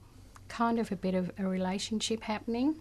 [0.48, 2.76] kind of a bit of a relationship happening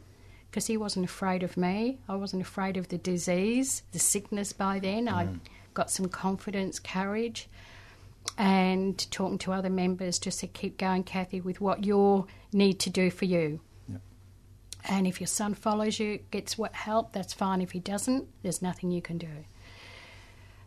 [0.54, 1.98] because he wasn't afraid of me.
[2.08, 5.08] I wasn't afraid of the disease, the sickness by then.
[5.08, 5.40] I mm.
[5.74, 7.48] got some confidence, courage,
[8.38, 12.88] and talking to other members just said, keep going, Kathy, with what you need to
[12.88, 13.58] do for you.
[13.88, 14.00] Yep.
[14.84, 17.60] And if your son follows you, gets what help, that's fine.
[17.60, 19.46] If he doesn't, there's nothing you can do.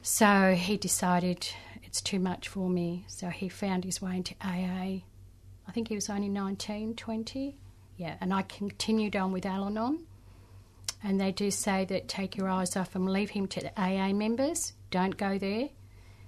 [0.01, 1.47] So he decided
[1.81, 3.05] it's too much for me.
[3.07, 5.05] So he found his way into AA.
[5.65, 7.57] I think he was only 19, 20.
[7.97, 9.99] Yeah, and I continued on with Al Anon.
[11.03, 14.13] And they do say that take your eyes off him, leave him to the AA
[14.13, 15.69] members, don't go there,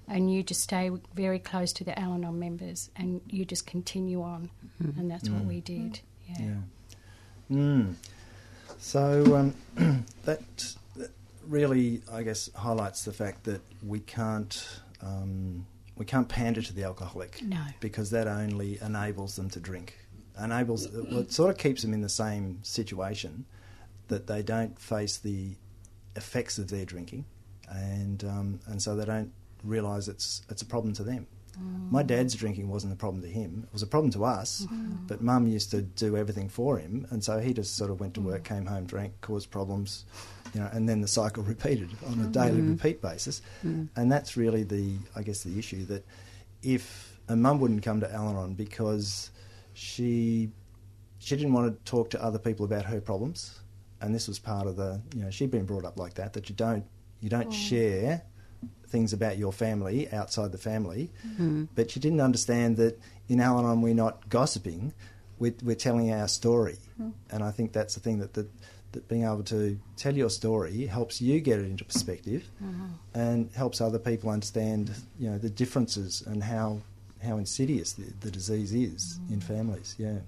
[0.07, 4.21] and you just stay very close to the Al Anon members and you just continue
[4.21, 4.49] on.
[4.79, 5.99] And that's what we did.
[6.27, 6.35] Yeah.
[7.49, 7.55] Yeah.
[7.57, 7.95] Mm.
[8.77, 9.55] So um,
[10.25, 10.41] that,
[10.95, 11.11] that
[11.47, 15.65] really, I guess, highlights the fact that we can't um,
[15.97, 17.61] we can't pander to the alcoholic No.
[17.81, 19.97] because that only enables them to drink.
[20.43, 23.45] Enables well, it sort of keeps them in the same situation
[24.07, 25.55] that they don't face the
[26.15, 27.25] effects of their drinking,
[27.69, 29.31] and um, and so they don't
[29.63, 31.27] realise it's it's a problem to them.
[31.57, 31.91] Mm.
[31.91, 34.65] My dad's drinking wasn't a problem to him; it was a problem to us.
[34.65, 35.07] Mm-hmm.
[35.07, 38.13] But Mum used to do everything for him, and so he just sort of went
[38.15, 38.45] to work, mm.
[38.45, 40.05] came home, drank, caused problems,
[40.53, 42.71] you know, and then the cycle repeated on a daily mm-hmm.
[42.71, 43.41] repeat basis.
[43.65, 43.89] Mm.
[43.95, 46.05] And that's really the, I guess, the issue that
[46.63, 49.31] if a mum wouldn't come to Al-Anon because
[49.79, 50.51] she
[51.19, 53.59] she didn't want to talk to other people about her problems,
[54.01, 56.49] and this was part of the, you know, she'd been brought up like that that
[56.49, 56.85] you don't
[57.21, 57.53] you don't mm.
[57.53, 58.23] share
[58.87, 61.65] things about your family outside the family, mm-hmm.
[61.75, 64.93] but she didn't understand that in Al-Anon we're not gossiping,
[65.37, 67.11] we're, we're telling our story, mm-hmm.
[67.29, 68.49] and I think that's the thing that, that
[68.91, 72.87] that being able to tell your story helps you get it into perspective, mm-hmm.
[73.13, 76.81] and helps other people understand, you know, the differences and how
[77.23, 79.95] how insidious the, the disease is in families.
[79.97, 80.19] Yeah.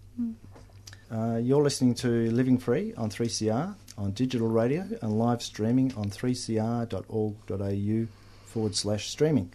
[1.12, 6.10] Uh, you're listening to Living Free on 3CR on digital radio and live streaming on
[6.10, 8.08] 3cr.org.au
[8.46, 9.52] forward slash streaming.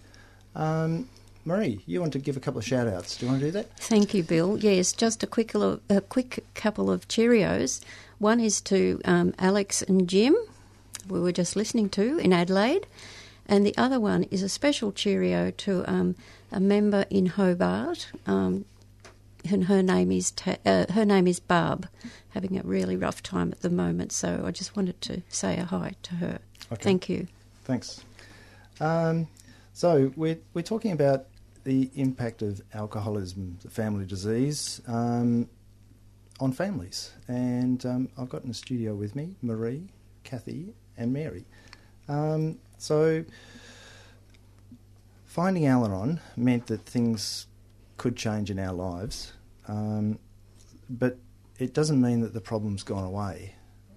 [0.54, 1.08] Um,
[1.44, 3.16] Marie, you want to give a couple of shout outs.
[3.16, 3.78] Do you want to do that?
[3.78, 4.58] Thank you, Bill.
[4.58, 7.80] Yes, just a quick, a quick couple of Cheerios.
[8.18, 10.36] One is to um, Alex and Jim,
[11.08, 12.86] we were just listening to in Adelaide,
[13.46, 16.16] and the other one is a special Cheerio to um,
[16.52, 18.08] a member in Hobart.
[18.26, 18.64] Um,
[19.50, 21.88] and her name is Ta- uh, her name is Barb,
[22.30, 24.12] having a really rough time at the moment.
[24.12, 26.38] So I just wanted to say a hi to her.
[26.72, 26.82] Okay.
[26.82, 27.28] Thank you.
[27.64, 28.04] Thanks.
[28.80, 29.28] Um,
[29.72, 31.26] so we're we're talking about
[31.64, 35.48] the impact of alcoholism, the family disease, um,
[36.38, 39.88] on families, and um, I've got in the studio with me Marie,
[40.24, 41.44] Kathy, and Mary.
[42.08, 43.24] Um, so
[45.36, 47.46] finding Al-Anon meant that things
[47.98, 49.34] could change in our lives,
[49.68, 50.18] um,
[50.88, 51.18] but
[51.58, 53.54] it doesn't mean that the problem's gone away.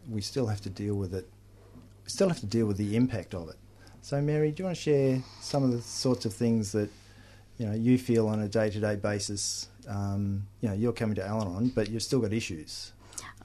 [0.09, 1.29] We still have to deal with it.
[2.03, 3.55] We still have to deal with the impact of it.
[4.01, 6.89] So, Mary, do you want to share some of the sorts of things that
[7.57, 9.69] you know you feel on a day-to-day basis?
[9.87, 12.91] Um, you know, you're coming to Al-Anon, but you've still got issues.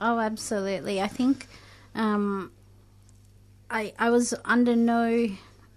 [0.01, 1.01] Oh, absolutely.
[1.01, 1.47] I think
[1.93, 2.51] um,
[3.69, 5.29] I I was under no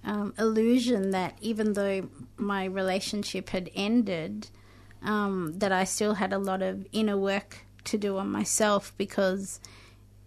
[0.09, 4.49] um, illusion that even though my relationship had ended,
[5.03, 9.61] um, that I still had a lot of inner work to do on myself because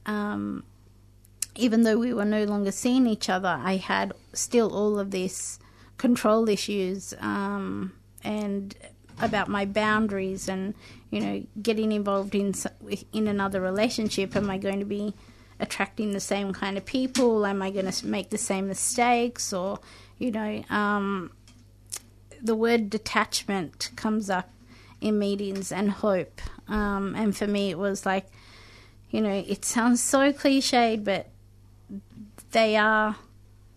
[0.05, 0.63] um,
[1.55, 5.57] even though we were no longer seeing each other, I had still all of this
[5.97, 8.75] control issues um, and
[9.19, 10.73] about my boundaries and
[11.09, 12.53] you know getting involved in
[13.13, 14.35] in another relationship.
[14.35, 15.15] Am I going to be
[15.61, 17.45] attracting the same kind of people?
[17.45, 19.53] Am I going to make the same mistakes?
[19.53, 19.79] Or
[20.17, 21.31] you know, um,
[22.41, 24.49] the word detachment comes up
[24.99, 26.41] in meetings and hope.
[26.67, 28.27] Um, and for me, it was like,
[29.09, 31.29] you know, it sounds so cliched, but
[32.51, 33.15] they are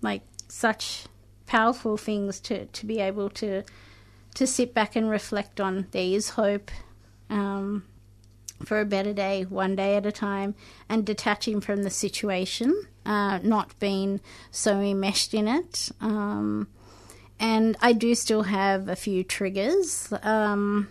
[0.03, 1.07] like such
[1.47, 3.63] powerful things to, to be able to
[4.35, 5.87] to sit back and reflect on.
[5.93, 6.71] There is hope
[7.31, 7.85] um,
[8.65, 10.55] for a better day, one day at a time,
[10.89, 15.91] and detaching from the situation, uh, not being so enmeshed in it.
[16.01, 16.69] Um,
[17.39, 20.89] and I do still have a few triggers, um,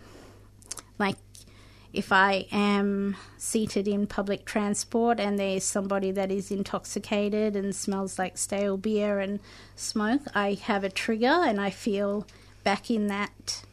[0.99, 1.17] like
[1.93, 8.17] if I am seated in public transport and there's somebody that is intoxicated and smells
[8.17, 9.39] like stale beer and
[9.75, 12.25] smoke, I have a trigger and I feel
[12.63, 13.63] back in that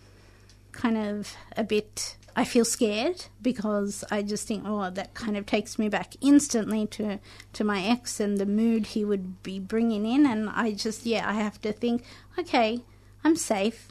[0.73, 2.17] kind of a bit.
[2.37, 6.87] I feel scared because I just think, oh, that kind of takes me back instantly
[6.89, 7.19] to
[7.55, 11.29] to my ex and the mood he would be bringing in, and I just, yeah,
[11.29, 12.05] I have to think,
[12.39, 12.81] okay,
[13.25, 13.89] I'm safe,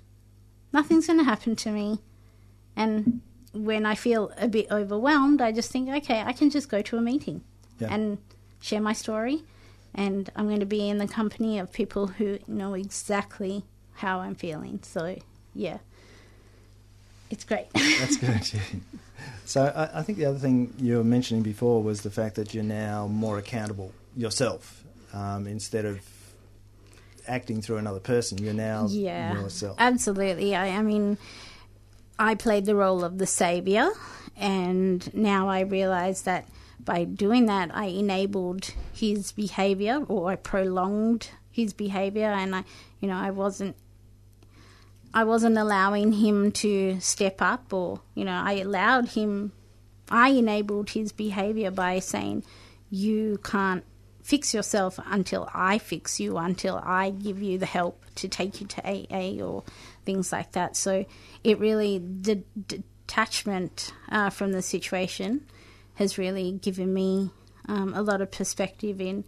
[0.72, 2.00] nothing's going to happen to me,
[2.76, 3.22] and
[3.52, 6.98] when I feel a bit overwhelmed, I just think, okay, I can just go to
[6.98, 7.42] a meeting
[7.80, 7.94] Yeah.
[7.94, 8.18] and
[8.62, 9.44] share my story,
[9.94, 13.64] and I'm going to be in the company of people who know exactly
[13.96, 14.80] how I'm feeling.
[14.84, 15.18] So,
[15.54, 15.80] yeah,
[17.30, 17.68] it's great.
[17.74, 18.54] That's good.
[18.54, 18.62] yeah.
[19.46, 22.54] So I, I think the other thing you were mentioning before was the fact that
[22.54, 26.02] you're now more accountable yourself um, instead of
[27.28, 28.38] acting through another person.
[28.38, 29.76] You're now yeah, yourself.
[29.80, 30.56] absolutely.
[30.56, 31.18] I, I mean,
[32.18, 33.90] I played the role of the savior,
[34.38, 36.48] and now I realize that
[36.84, 42.64] by doing that, I enabled his behavior or I prolonged his behavior, and I,
[43.00, 43.76] you know, I wasn't.
[45.14, 49.54] I wasn't allowing him to step up, or you know, I allowed him.
[50.10, 52.44] I enabled his behavior by saying,
[52.90, 53.84] "You can't
[54.30, 58.68] fix yourself until I fix you, until I give you the help to take you
[58.68, 59.64] to AA or
[60.06, 60.78] things like that.
[60.78, 61.06] So
[61.44, 65.48] it really, the detachment uh, from the situation
[65.96, 67.32] has really given me
[67.68, 69.24] um, a lot of perspective in,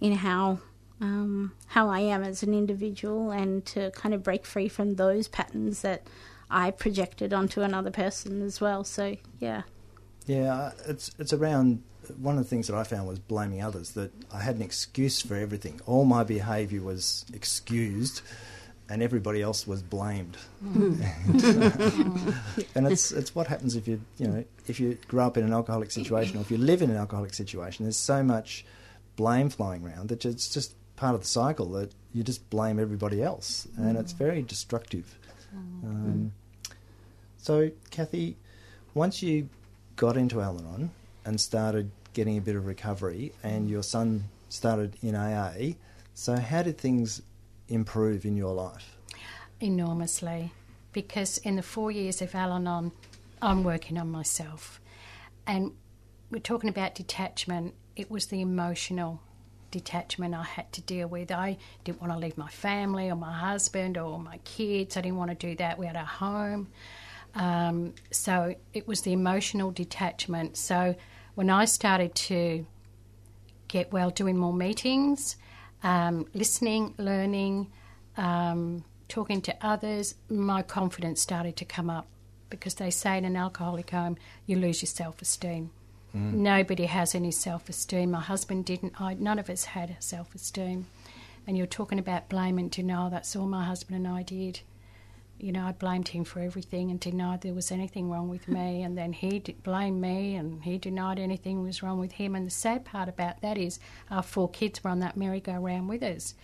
[0.00, 0.60] in how
[1.00, 5.28] um, how I am as an individual and to kind of break free from those
[5.28, 6.06] patterns that
[6.50, 8.84] I projected onto another person as well.
[8.84, 9.62] So yeah.
[10.26, 11.82] Yeah, it's it's around
[12.16, 13.92] one of the things that I found was blaming others.
[13.92, 15.80] That I had an excuse for everything.
[15.86, 18.22] All my behaviour was excused,
[18.88, 20.36] and everybody else was blamed.
[20.62, 21.02] and
[22.86, 25.90] it's it's what happens if you you know if you grow up in an alcoholic
[25.90, 27.84] situation or if you live in an alcoholic situation.
[27.84, 28.64] There's so much
[29.16, 33.22] blame flying around that it's just part of the cycle that you just blame everybody
[33.22, 35.18] else, and it's very destructive.
[35.84, 36.32] Um,
[37.38, 38.36] so, Kathy,
[38.94, 39.48] once you
[39.96, 40.90] got into Al Anon
[41.24, 45.74] and started getting a bit of recovery, and your son started in AA,
[46.14, 47.22] so how did things
[47.68, 48.98] improve in your life?
[49.60, 50.52] enormously
[50.92, 52.92] because in the four years of Al Anon,
[53.40, 54.80] I'm working on myself.
[55.46, 55.72] And
[56.30, 59.20] we're talking about detachment, it was the emotional
[59.70, 61.30] detachment I had to deal with.
[61.30, 65.18] I didn't want to leave my family or my husband or my kids, I didn't
[65.18, 65.78] want to do that.
[65.78, 66.68] We had a home.
[67.34, 70.56] Um, so it was the emotional detachment.
[70.56, 70.96] So
[71.34, 72.66] when I started to
[73.68, 75.36] get well, doing more meetings,
[75.82, 77.70] um, listening, learning,
[78.16, 82.06] um, talking to others, my confidence started to come up
[82.50, 84.16] because they say in an alcoholic home
[84.46, 85.70] you lose your self esteem.
[86.14, 88.10] Nobody has any self esteem.
[88.12, 89.00] My husband didn't.
[89.00, 90.86] I, none of us had self esteem.
[91.46, 93.10] And you're talking about blame and denial.
[93.10, 94.60] That's all my husband and I did.
[95.38, 98.82] You know, I blamed him for everything and denied there was anything wrong with me.
[98.82, 102.34] And then he blamed me and he denied anything was wrong with him.
[102.34, 103.78] And the sad part about that is
[104.10, 106.34] our four kids were on that merry-go-round with us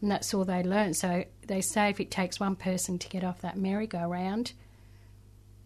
[0.00, 0.96] and that's all they learned.
[0.96, 4.52] So they say if it takes one person to get off that merry-go-round,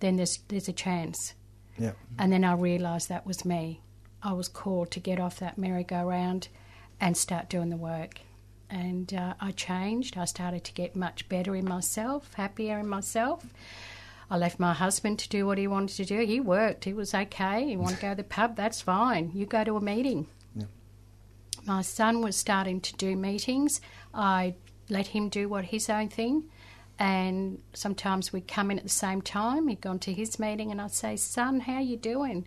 [0.01, 1.35] then there's there's a chance.
[1.79, 1.93] Yeah.
[2.19, 3.81] And then I realised that was me.
[4.23, 6.49] I was called to get off that merry-go-round
[7.01, 8.21] and start doing the work.
[8.71, 10.17] And uh, I changed.
[10.17, 13.45] I started to get much better in myself, happier in myself.
[14.31, 16.25] I left my husband to do what he wanted to do.
[16.25, 16.85] He worked.
[16.85, 17.67] He was okay.
[17.67, 18.57] He wanted to go to the pub.
[18.57, 19.31] That's fine.
[19.35, 20.27] You go to a meeting.
[20.55, 20.65] Yeah.
[21.67, 23.81] My son was starting to do meetings.
[24.15, 24.55] I
[24.89, 26.45] let him do what his own thing.
[27.03, 29.67] And sometimes we'd come in at the same time.
[29.67, 32.47] He'd gone to his meeting, and I'd say, "Son, how you doing?"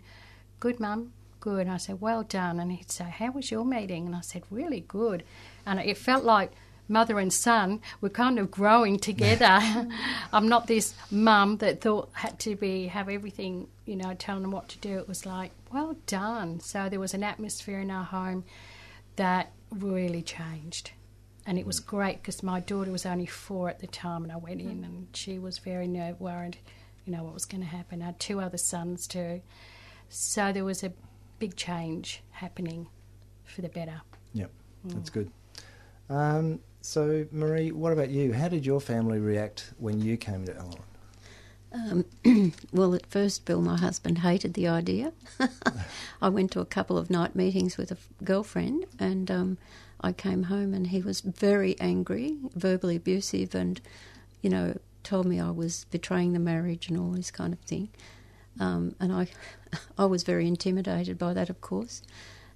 [0.60, 4.06] "Good, Mum." "Good." And I said, "Well done." And he'd say, "How was your meeting?"
[4.06, 5.24] And I said, "Really good."
[5.66, 6.52] And it felt like
[6.88, 9.58] mother and son were kind of growing together.
[9.60, 9.92] Mm.
[10.32, 14.52] I'm not this mum that thought had to be have everything, you know, telling them
[14.52, 14.96] what to do.
[14.96, 18.44] It was like, "Well done." So there was an atmosphere in our home
[19.16, 20.92] that really changed.
[21.46, 24.36] And it was great because my daughter was only four at the time, and I
[24.36, 26.56] went in, and she was very nerve worried,
[27.04, 28.02] you know, what was going to happen.
[28.02, 29.42] I had two other sons too,
[30.08, 30.92] so there was a
[31.38, 32.88] big change happening
[33.44, 34.00] for the better.
[34.34, 34.50] Yep,
[34.86, 35.30] that's good.
[36.10, 38.32] Um, so, Marie, what about you?
[38.32, 40.78] How did your family react when you came to Al
[41.72, 42.04] Um,
[42.72, 45.12] well, at first, Bill, my husband, hated the idea.
[46.22, 49.58] I went to a couple of night meetings with a f- girlfriend, and um,
[50.00, 53.80] I came home, and he was very angry, verbally abusive, and
[54.42, 57.88] you know, told me I was betraying the marriage and all this kind of thing.
[58.58, 59.28] Um, and I,
[59.98, 62.02] I was very intimidated by that, of course.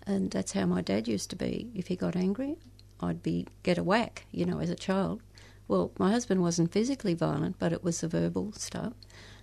[0.06, 1.70] And that's how my dad used to be.
[1.74, 2.56] If he got angry,
[3.00, 5.22] I'd be get a whack, you know, as a child.
[5.68, 8.94] Well, my husband wasn't physically violent, but it was the verbal stuff.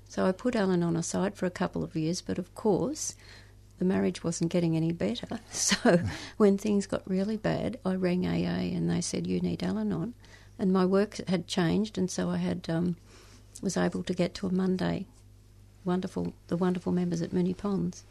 [0.09, 3.15] So I put Al Anon aside for a couple of years, but of course,
[3.79, 5.39] the marriage wasn't getting any better.
[5.51, 5.99] So
[6.37, 10.13] when things got really bad, I rang AA and they said, You need Al Anon.
[10.59, 12.95] And my work had changed, and so I had um,
[13.61, 15.05] was able to get to a Monday.
[15.85, 18.03] Wonderful, the wonderful members at Moonee Ponds,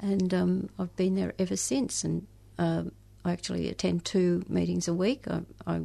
[0.00, 2.02] and um, I've been there ever since.
[2.02, 2.26] And
[2.58, 2.92] um
[3.24, 5.24] I actually attend two meetings a week.
[5.28, 5.80] I, I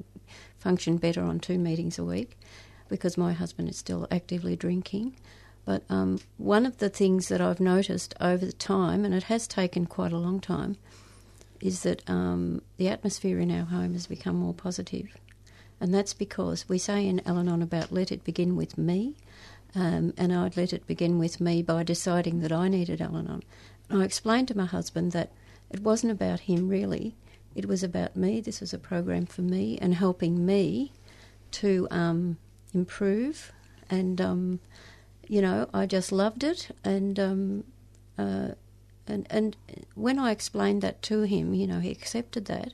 [0.57, 2.37] function better on two meetings a week
[2.87, 5.15] because my husband is still actively drinking.
[5.65, 9.47] But um, one of the things that I've noticed over the time, and it has
[9.47, 10.77] taken quite a long time,
[11.59, 15.17] is that um, the atmosphere in our home has become more positive.
[15.81, 19.15] And that's because we say in Al Anon about let it begin with me,
[19.73, 23.43] um, and I'd let it begin with me by deciding that I needed Al Anon.
[23.89, 25.31] I explained to my husband that
[25.71, 27.15] it wasn't about him really,
[27.55, 28.41] it was about me.
[28.41, 30.91] This was a program for me and helping me
[31.51, 32.37] to um,
[32.73, 33.51] improve.
[33.89, 34.59] And, um,
[35.27, 36.69] you know, I just loved it.
[36.83, 37.63] And, um,
[38.17, 38.49] uh,
[39.07, 39.55] and, and
[39.95, 42.73] when I explained that to him, you know, he accepted that.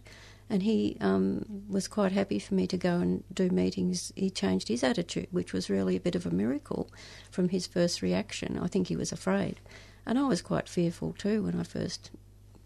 [0.50, 4.12] And he um, was quite happy for me to go and do meetings.
[4.18, 6.90] He changed his attitude, which was really a bit of a miracle
[7.30, 8.60] from his first reaction.
[8.62, 9.62] I think he was afraid.
[10.06, 12.12] And I was quite fearful too when I first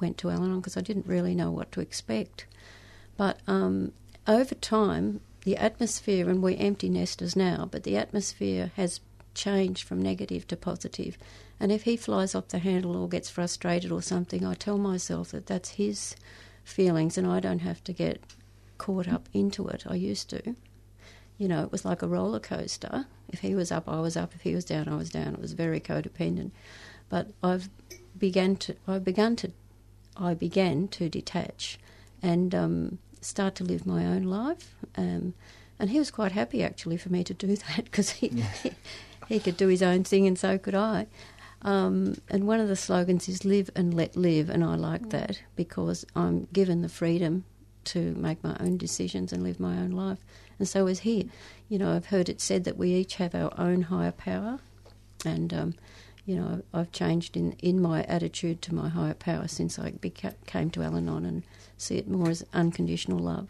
[0.01, 2.47] went to Al Anon because I didn't really know what to expect.
[3.17, 3.91] But um,
[4.27, 8.99] over time, the atmosphere, and we're empty nesters now, but the atmosphere has
[9.35, 11.17] changed from negative to positive.
[11.59, 15.31] And if he flies off the handle or gets frustrated or something, I tell myself
[15.31, 16.15] that that's his
[16.63, 18.23] feelings and I don't have to get
[18.77, 19.83] caught up into it.
[19.87, 20.55] I used to.
[21.37, 23.05] You know, it was like a roller coaster.
[23.29, 24.33] If he was up, I was up.
[24.33, 25.33] If he was down, I was down.
[25.33, 26.51] It was very codependent.
[27.09, 27.69] But I've
[28.17, 29.51] began to, I began to,
[30.15, 31.77] I began to detach,
[32.21, 34.75] and um, start to live my own life.
[34.95, 35.33] Um,
[35.77, 38.29] and he was quite happy actually for me to do that because he,
[38.63, 38.71] he,
[39.27, 41.07] he could do his own thing and so could I.
[41.61, 45.41] Um, and one of the slogans is "Live and let live," and I like that
[45.55, 47.43] because I'm given the freedom
[47.85, 50.19] to make my own decisions and live my own life.
[50.59, 51.29] And so is he.
[51.69, 54.59] You know, I've heard it said that we each have our own higher power,
[55.25, 55.75] and um,
[56.25, 60.35] you know, I've changed in, in my attitude to my higher power since I beca-
[60.45, 61.43] came to Al Anon and
[61.77, 63.49] see it more as unconditional love.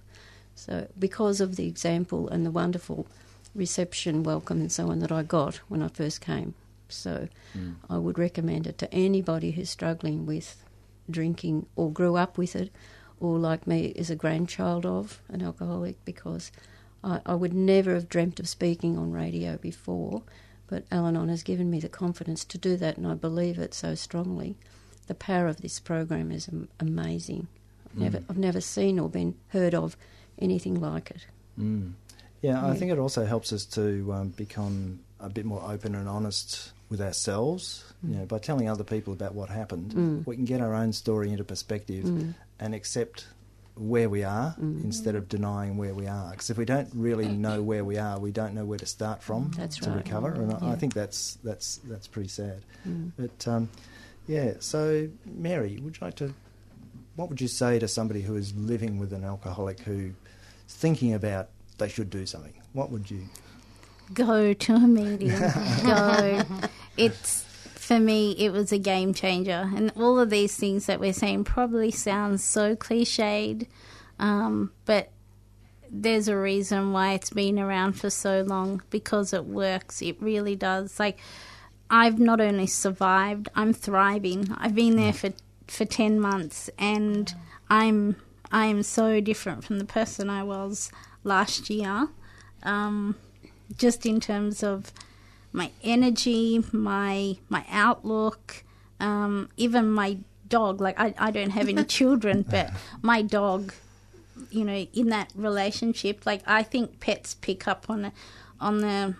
[0.56, 3.08] So, because of the example and the wonderful
[3.56, 6.54] reception, welcome, and so on that I got when I first came,
[6.90, 7.28] so
[7.58, 7.76] Mm.
[7.90, 10.64] I would recommend it to anybody who's struggling with
[11.10, 12.70] drinking or grew up with it,
[13.20, 16.52] or like me is a grandchild of an alcoholic, because
[17.04, 20.22] I, I would never have dreamt of speaking on radio before.
[20.68, 23.74] But Al Anon has given me the confidence to do that, and I believe it
[23.74, 24.56] so strongly.
[25.08, 27.48] The power of this program is am- amazing.
[27.92, 29.96] I've never, I've never seen or been heard of
[30.40, 31.28] anything like it.
[31.60, 31.94] Mm.
[32.46, 36.08] Yeah, I think it also helps us to um, become a bit more open and
[36.08, 37.84] honest with ourselves.
[38.04, 40.28] You know, by telling other people about what happened, Mm.
[40.28, 42.34] we can get our own story into perspective Mm.
[42.60, 43.28] and accept
[43.94, 46.32] where we are instead of denying where we are.
[46.32, 49.22] Because if we don't really know where we are, we don't know where to start
[49.22, 49.98] from That's to right.
[49.98, 50.32] recover.
[50.32, 52.60] And I, I think that's that's that's pretty sad.
[52.88, 53.12] Mm.
[53.18, 53.70] But um,
[54.28, 56.34] yeah, so Mary, would you like to?
[57.18, 60.14] What would you say to somebody who is living with an alcoholic who's
[60.70, 62.54] thinking about they should do something?
[62.74, 63.26] What would you?
[64.14, 65.30] Go to a meeting.
[65.86, 66.42] Go.
[66.98, 67.44] It's
[67.76, 68.32] for me.
[68.38, 72.44] It was a game changer, and all of these things that we're saying probably sounds
[72.44, 73.68] so cliched,
[74.20, 75.12] um, but
[75.90, 80.02] there's a reason why it's been around for so long because it works.
[80.02, 81.00] It really does.
[81.00, 81.20] Like
[81.90, 84.50] I've not only survived, I'm thriving.
[84.58, 85.32] I've been there for
[85.68, 87.34] for ten months, and
[87.70, 88.16] I'm
[88.52, 90.92] I am so different from the person I was
[91.26, 92.08] last year.
[92.64, 93.16] Um,
[93.78, 94.94] just in terms of
[95.52, 98.64] my energy, my my outlook,
[99.00, 100.18] um, even my
[100.48, 100.82] dog.
[100.82, 102.72] Like I, I don't have any children, but
[103.02, 103.74] my dog,
[104.50, 108.12] you know, in that relationship, like I think pets pick up on
[108.60, 109.16] on the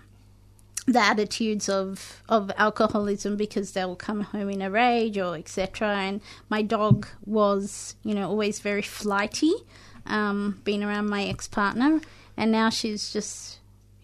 [0.86, 5.88] the attitudes of of alcoholism because they'll come home in a rage or etc.
[5.88, 9.52] And my dog was, you know, always very flighty,
[10.06, 12.00] um, being around my ex partner,
[12.36, 13.58] and now she's just,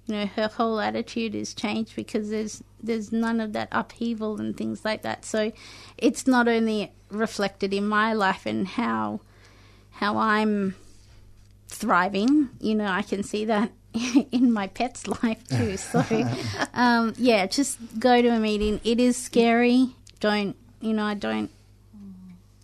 [0.07, 4.57] you know, her whole attitude is changed because there's there's none of that upheaval and
[4.57, 5.25] things like that.
[5.25, 5.53] So
[5.97, 9.21] it's not only reflected in my life and how
[9.93, 10.75] how I'm
[11.69, 12.51] thriving.
[12.61, 13.71] You know, I can see that
[14.33, 15.77] in my pet's life too.
[15.77, 16.05] So,
[16.75, 18.81] um, yeah, just go to a meeting.
[18.85, 19.89] It is scary.
[20.21, 21.05] Don't you know?
[21.05, 21.51] I don't.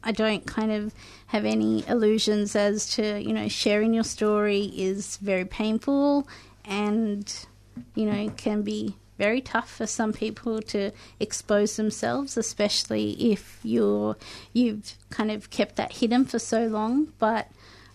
[0.03, 0.95] I don't kind of
[1.29, 6.29] have any illusions as to you know sharing your story is very painful
[6.65, 7.47] and
[7.95, 14.17] you know can be very tough for some people to expose themselves, especially if you're
[14.53, 17.13] you've kind of kept that hidden for so long.
[17.19, 17.49] But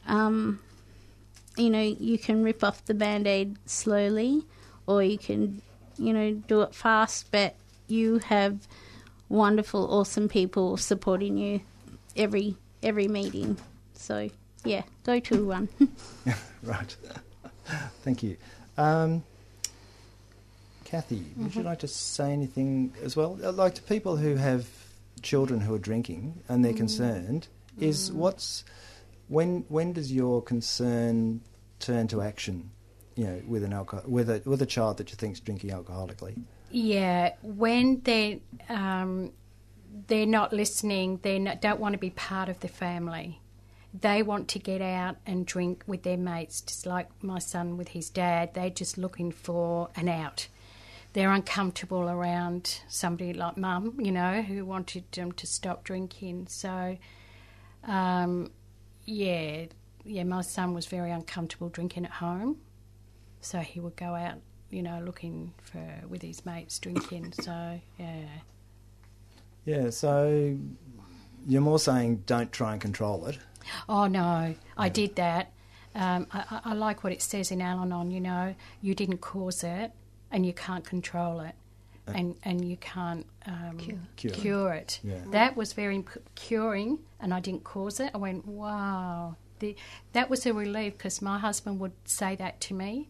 [0.06, 0.60] um,
[1.58, 4.44] you know, you can rip off the band aid slowly,
[4.86, 5.62] or you can,
[5.98, 7.32] you know, do it fast.
[7.32, 7.56] But
[7.88, 8.68] you have
[9.30, 11.62] wonderful, awesome people supporting you
[12.18, 13.58] every every meeting.
[13.94, 14.30] So
[14.64, 15.70] yeah, go to one.
[16.64, 16.96] right.
[18.04, 18.38] Thank you.
[18.78, 19.24] Um,
[20.86, 21.60] Kathy, would Mm-hmm.
[21.60, 23.38] you like to say anything as well?
[23.44, 24.68] Uh, Like to people who have
[25.22, 26.64] children who are drinking and Mm.
[26.64, 27.48] they're concerned,
[27.80, 28.64] is what's
[29.28, 31.42] when when does your concern
[31.80, 32.70] turn to action?
[33.16, 36.36] You know, with an alcohol, with a with a child that you think's drinking alcoholically.
[36.72, 39.32] Yeah, when they um,
[40.08, 43.39] they're not listening, they don't want to be part of the family.
[43.94, 47.89] They want to get out and drink with their mates, just like my son with
[47.89, 48.56] his dad.
[48.56, 50.48] They're just looking for an out.
[51.14, 56.48] They're uncomfortable around somebody like mum, you know, who wanted them to stop drinking.
[56.50, 56.98] So,
[57.84, 58.50] um,
[59.06, 59.66] yeah,
[60.04, 62.58] yeah, my son was very uncomfortable drinking at home.
[63.41, 64.39] So he would go out,
[64.72, 67.34] you know, looking for with his mates drinking.
[67.34, 68.26] So yeah,
[69.66, 69.89] Yeah.
[69.89, 70.57] So
[71.47, 73.38] you're more saying don't try and control it.
[73.89, 75.51] oh no, I did that,
[75.95, 78.11] Um, I, I- I like what it says in Al-Anon.
[78.11, 79.91] You know, you didn't cause it,
[80.32, 81.55] and you can't control it,
[82.07, 83.78] and and you can't um,
[84.18, 84.34] Cure.
[84.34, 84.99] cure it.
[85.03, 85.20] Yeah.
[85.32, 88.11] That was very imp- curing, and I didn't cause it.
[88.14, 89.36] I went, wow.
[89.59, 89.76] The,
[90.14, 93.09] that was a relief because my husband would say that to me.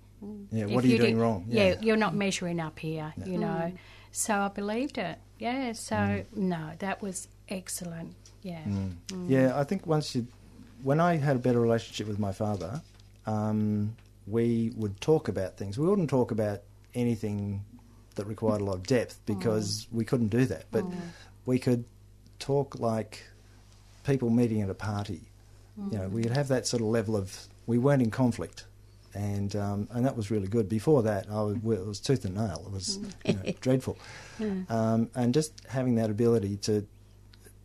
[0.52, 1.46] Yeah, If what are you, doing wrong?
[1.50, 1.76] Yeah.
[1.82, 3.72] you're not measuring up here, you know.
[4.14, 5.18] So I believed it.
[5.40, 6.26] Yeah, so Mm.
[6.36, 8.16] no, that was excellent.
[8.44, 8.64] Yeah.
[8.64, 8.94] Mm.
[9.08, 9.30] Mm.
[9.30, 10.28] Yeah, I think once you,
[10.84, 12.82] when I had a better relationship with my father,
[13.26, 13.96] um,
[14.28, 15.78] we would talk about things.
[15.78, 16.62] We wouldn't talk about
[16.94, 17.66] anything
[18.16, 19.26] that required a lot of depth mm.
[19.26, 20.66] because we couldn't do that.
[20.72, 20.86] But
[21.46, 21.84] we could
[22.40, 23.24] talk like
[24.06, 25.22] people meeting at a party.
[25.92, 27.48] You know, we'd have that sort of level of.
[27.66, 28.66] We weren't in conflict.
[29.16, 30.68] And um, and that was really good.
[30.68, 32.64] Before that, I was, well, it was tooth and nail.
[32.66, 33.98] It was you know, dreadful.
[34.70, 36.86] Um, and just having that ability to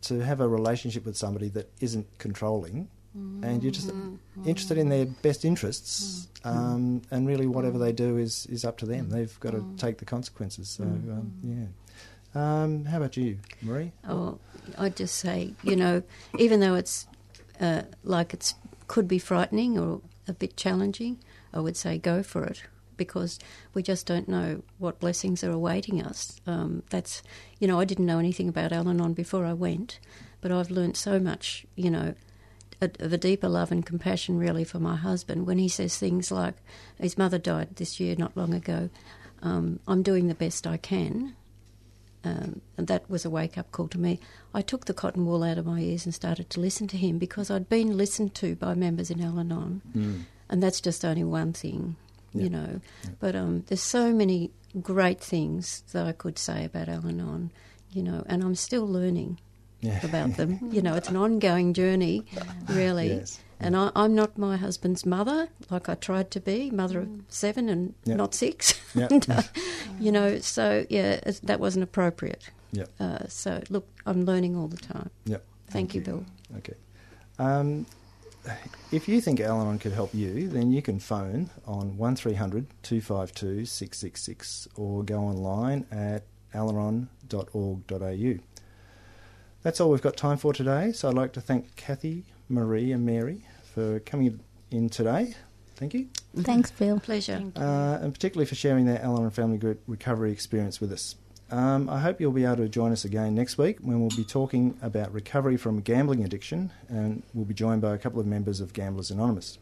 [0.01, 3.91] to have a relationship with somebody that isn't controlling and you're just
[4.45, 8.85] interested in their best interests um, and really whatever they do is, is up to
[8.85, 9.09] them.
[9.09, 11.65] They've got to take the consequences so um, yeah.
[12.35, 13.91] Um, how about you Marie?
[14.07, 14.37] Oh,
[14.77, 16.03] I'd just say, you know,
[16.37, 17.07] even though it's
[17.59, 18.53] uh, like it's
[18.87, 21.17] could be frightening or a bit challenging,
[21.53, 22.63] I would say go for it
[22.97, 23.39] because
[23.73, 26.39] we just don't know what blessings are awaiting us.
[26.45, 27.23] Um, that's,
[27.59, 29.99] you know, I didn't know anything about Al-Anon before I went,
[30.41, 32.13] but I've learnt so much, you know,
[32.81, 36.55] of a deeper love and compassion really for my husband when he says things like,
[36.99, 38.89] his mother died this year not long ago.
[39.41, 41.35] Um, I'm doing the best I can,
[42.25, 44.19] um, and that was a wake up call to me.
[44.53, 47.17] I took the cotton wool out of my ears and started to listen to him
[47.17, 51.53] because I'd been listened to by members in Al Anon, and that's just only one
[51.53, 51.95] thing,
[52.33, 52.43] Yeah.
[52.43, 52.81] you know.
[53.19, 57.51] But um, there's so many great things that I could say about Al Anon,
[57.91, 59.39] you know, and I'm still learning
[59.81, 60.59] yeah about them.
[60.71, 62.25] you know, it's an ongoing journey,
[62.67, 63.09] really.
[63.09, 63.39] Yes.
[63.61, 67.67] And I, I'm not my husband's mother, like I tried to be, mother of seven
[67.69, 68.17] and Yep.
[68.17, 68.73] not six.
[68.95, 69.11] Yep.
[69.11, 69.41] and, uh,
[69.99, 72.49] you know, so yeah, that wasn't appropriate.
[72.71, 72.89] Yep.
[72.99, 75.09] Uh, so look, I'm learning all the time.
[75.25, 75.43] Yep.
[75.69, 76.25] Thank you, Bill.
[76.57, 76.73] Okay.
[77.37, 77.85] Um,
[78.91, 83.65] if you think Al Anon could help you, then you can phone on 1300 252
[83.65, 86.23] 666 or go online at
[86.53, 88.33] al-anon.org.au.
[89.61, 93.05] That's all we've got time for today, so I'd like to thank Kathy, Marie, and
[93.05, 94.39] Mary for coming
[94.71, 95.35] in today.
[95.75, 96.07] Thank you.
[96.37, 96.99] Thanks, Bill.
[96.99, 97.41] Pleasure.
[97.55, 101.15] uh, and particularly for sharing their Al-Anon Family Group recovery experience with us.
[101.51, 104.23] Um, I hope you'll be able to join us again next week when we'll be
[104.23, 108.61] talking about recovery from gambling addiction, and we'll be joined by a couple of members
[108.61, 109.57] of Gamblers Anonymous.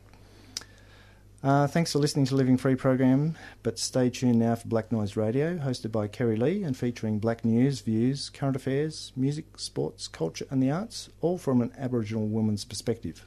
[1.42, 5.16] Uh, thanks for listening to Living Free program, but stay tuned now for Black Noise
[5.16, 10.48] Radio, hosted by Kerry Lee and featuring black news, views, current affairs, music, sports, culture,
[10.50, 13.26] and the arts, all from an Aboriginal woman's perspective.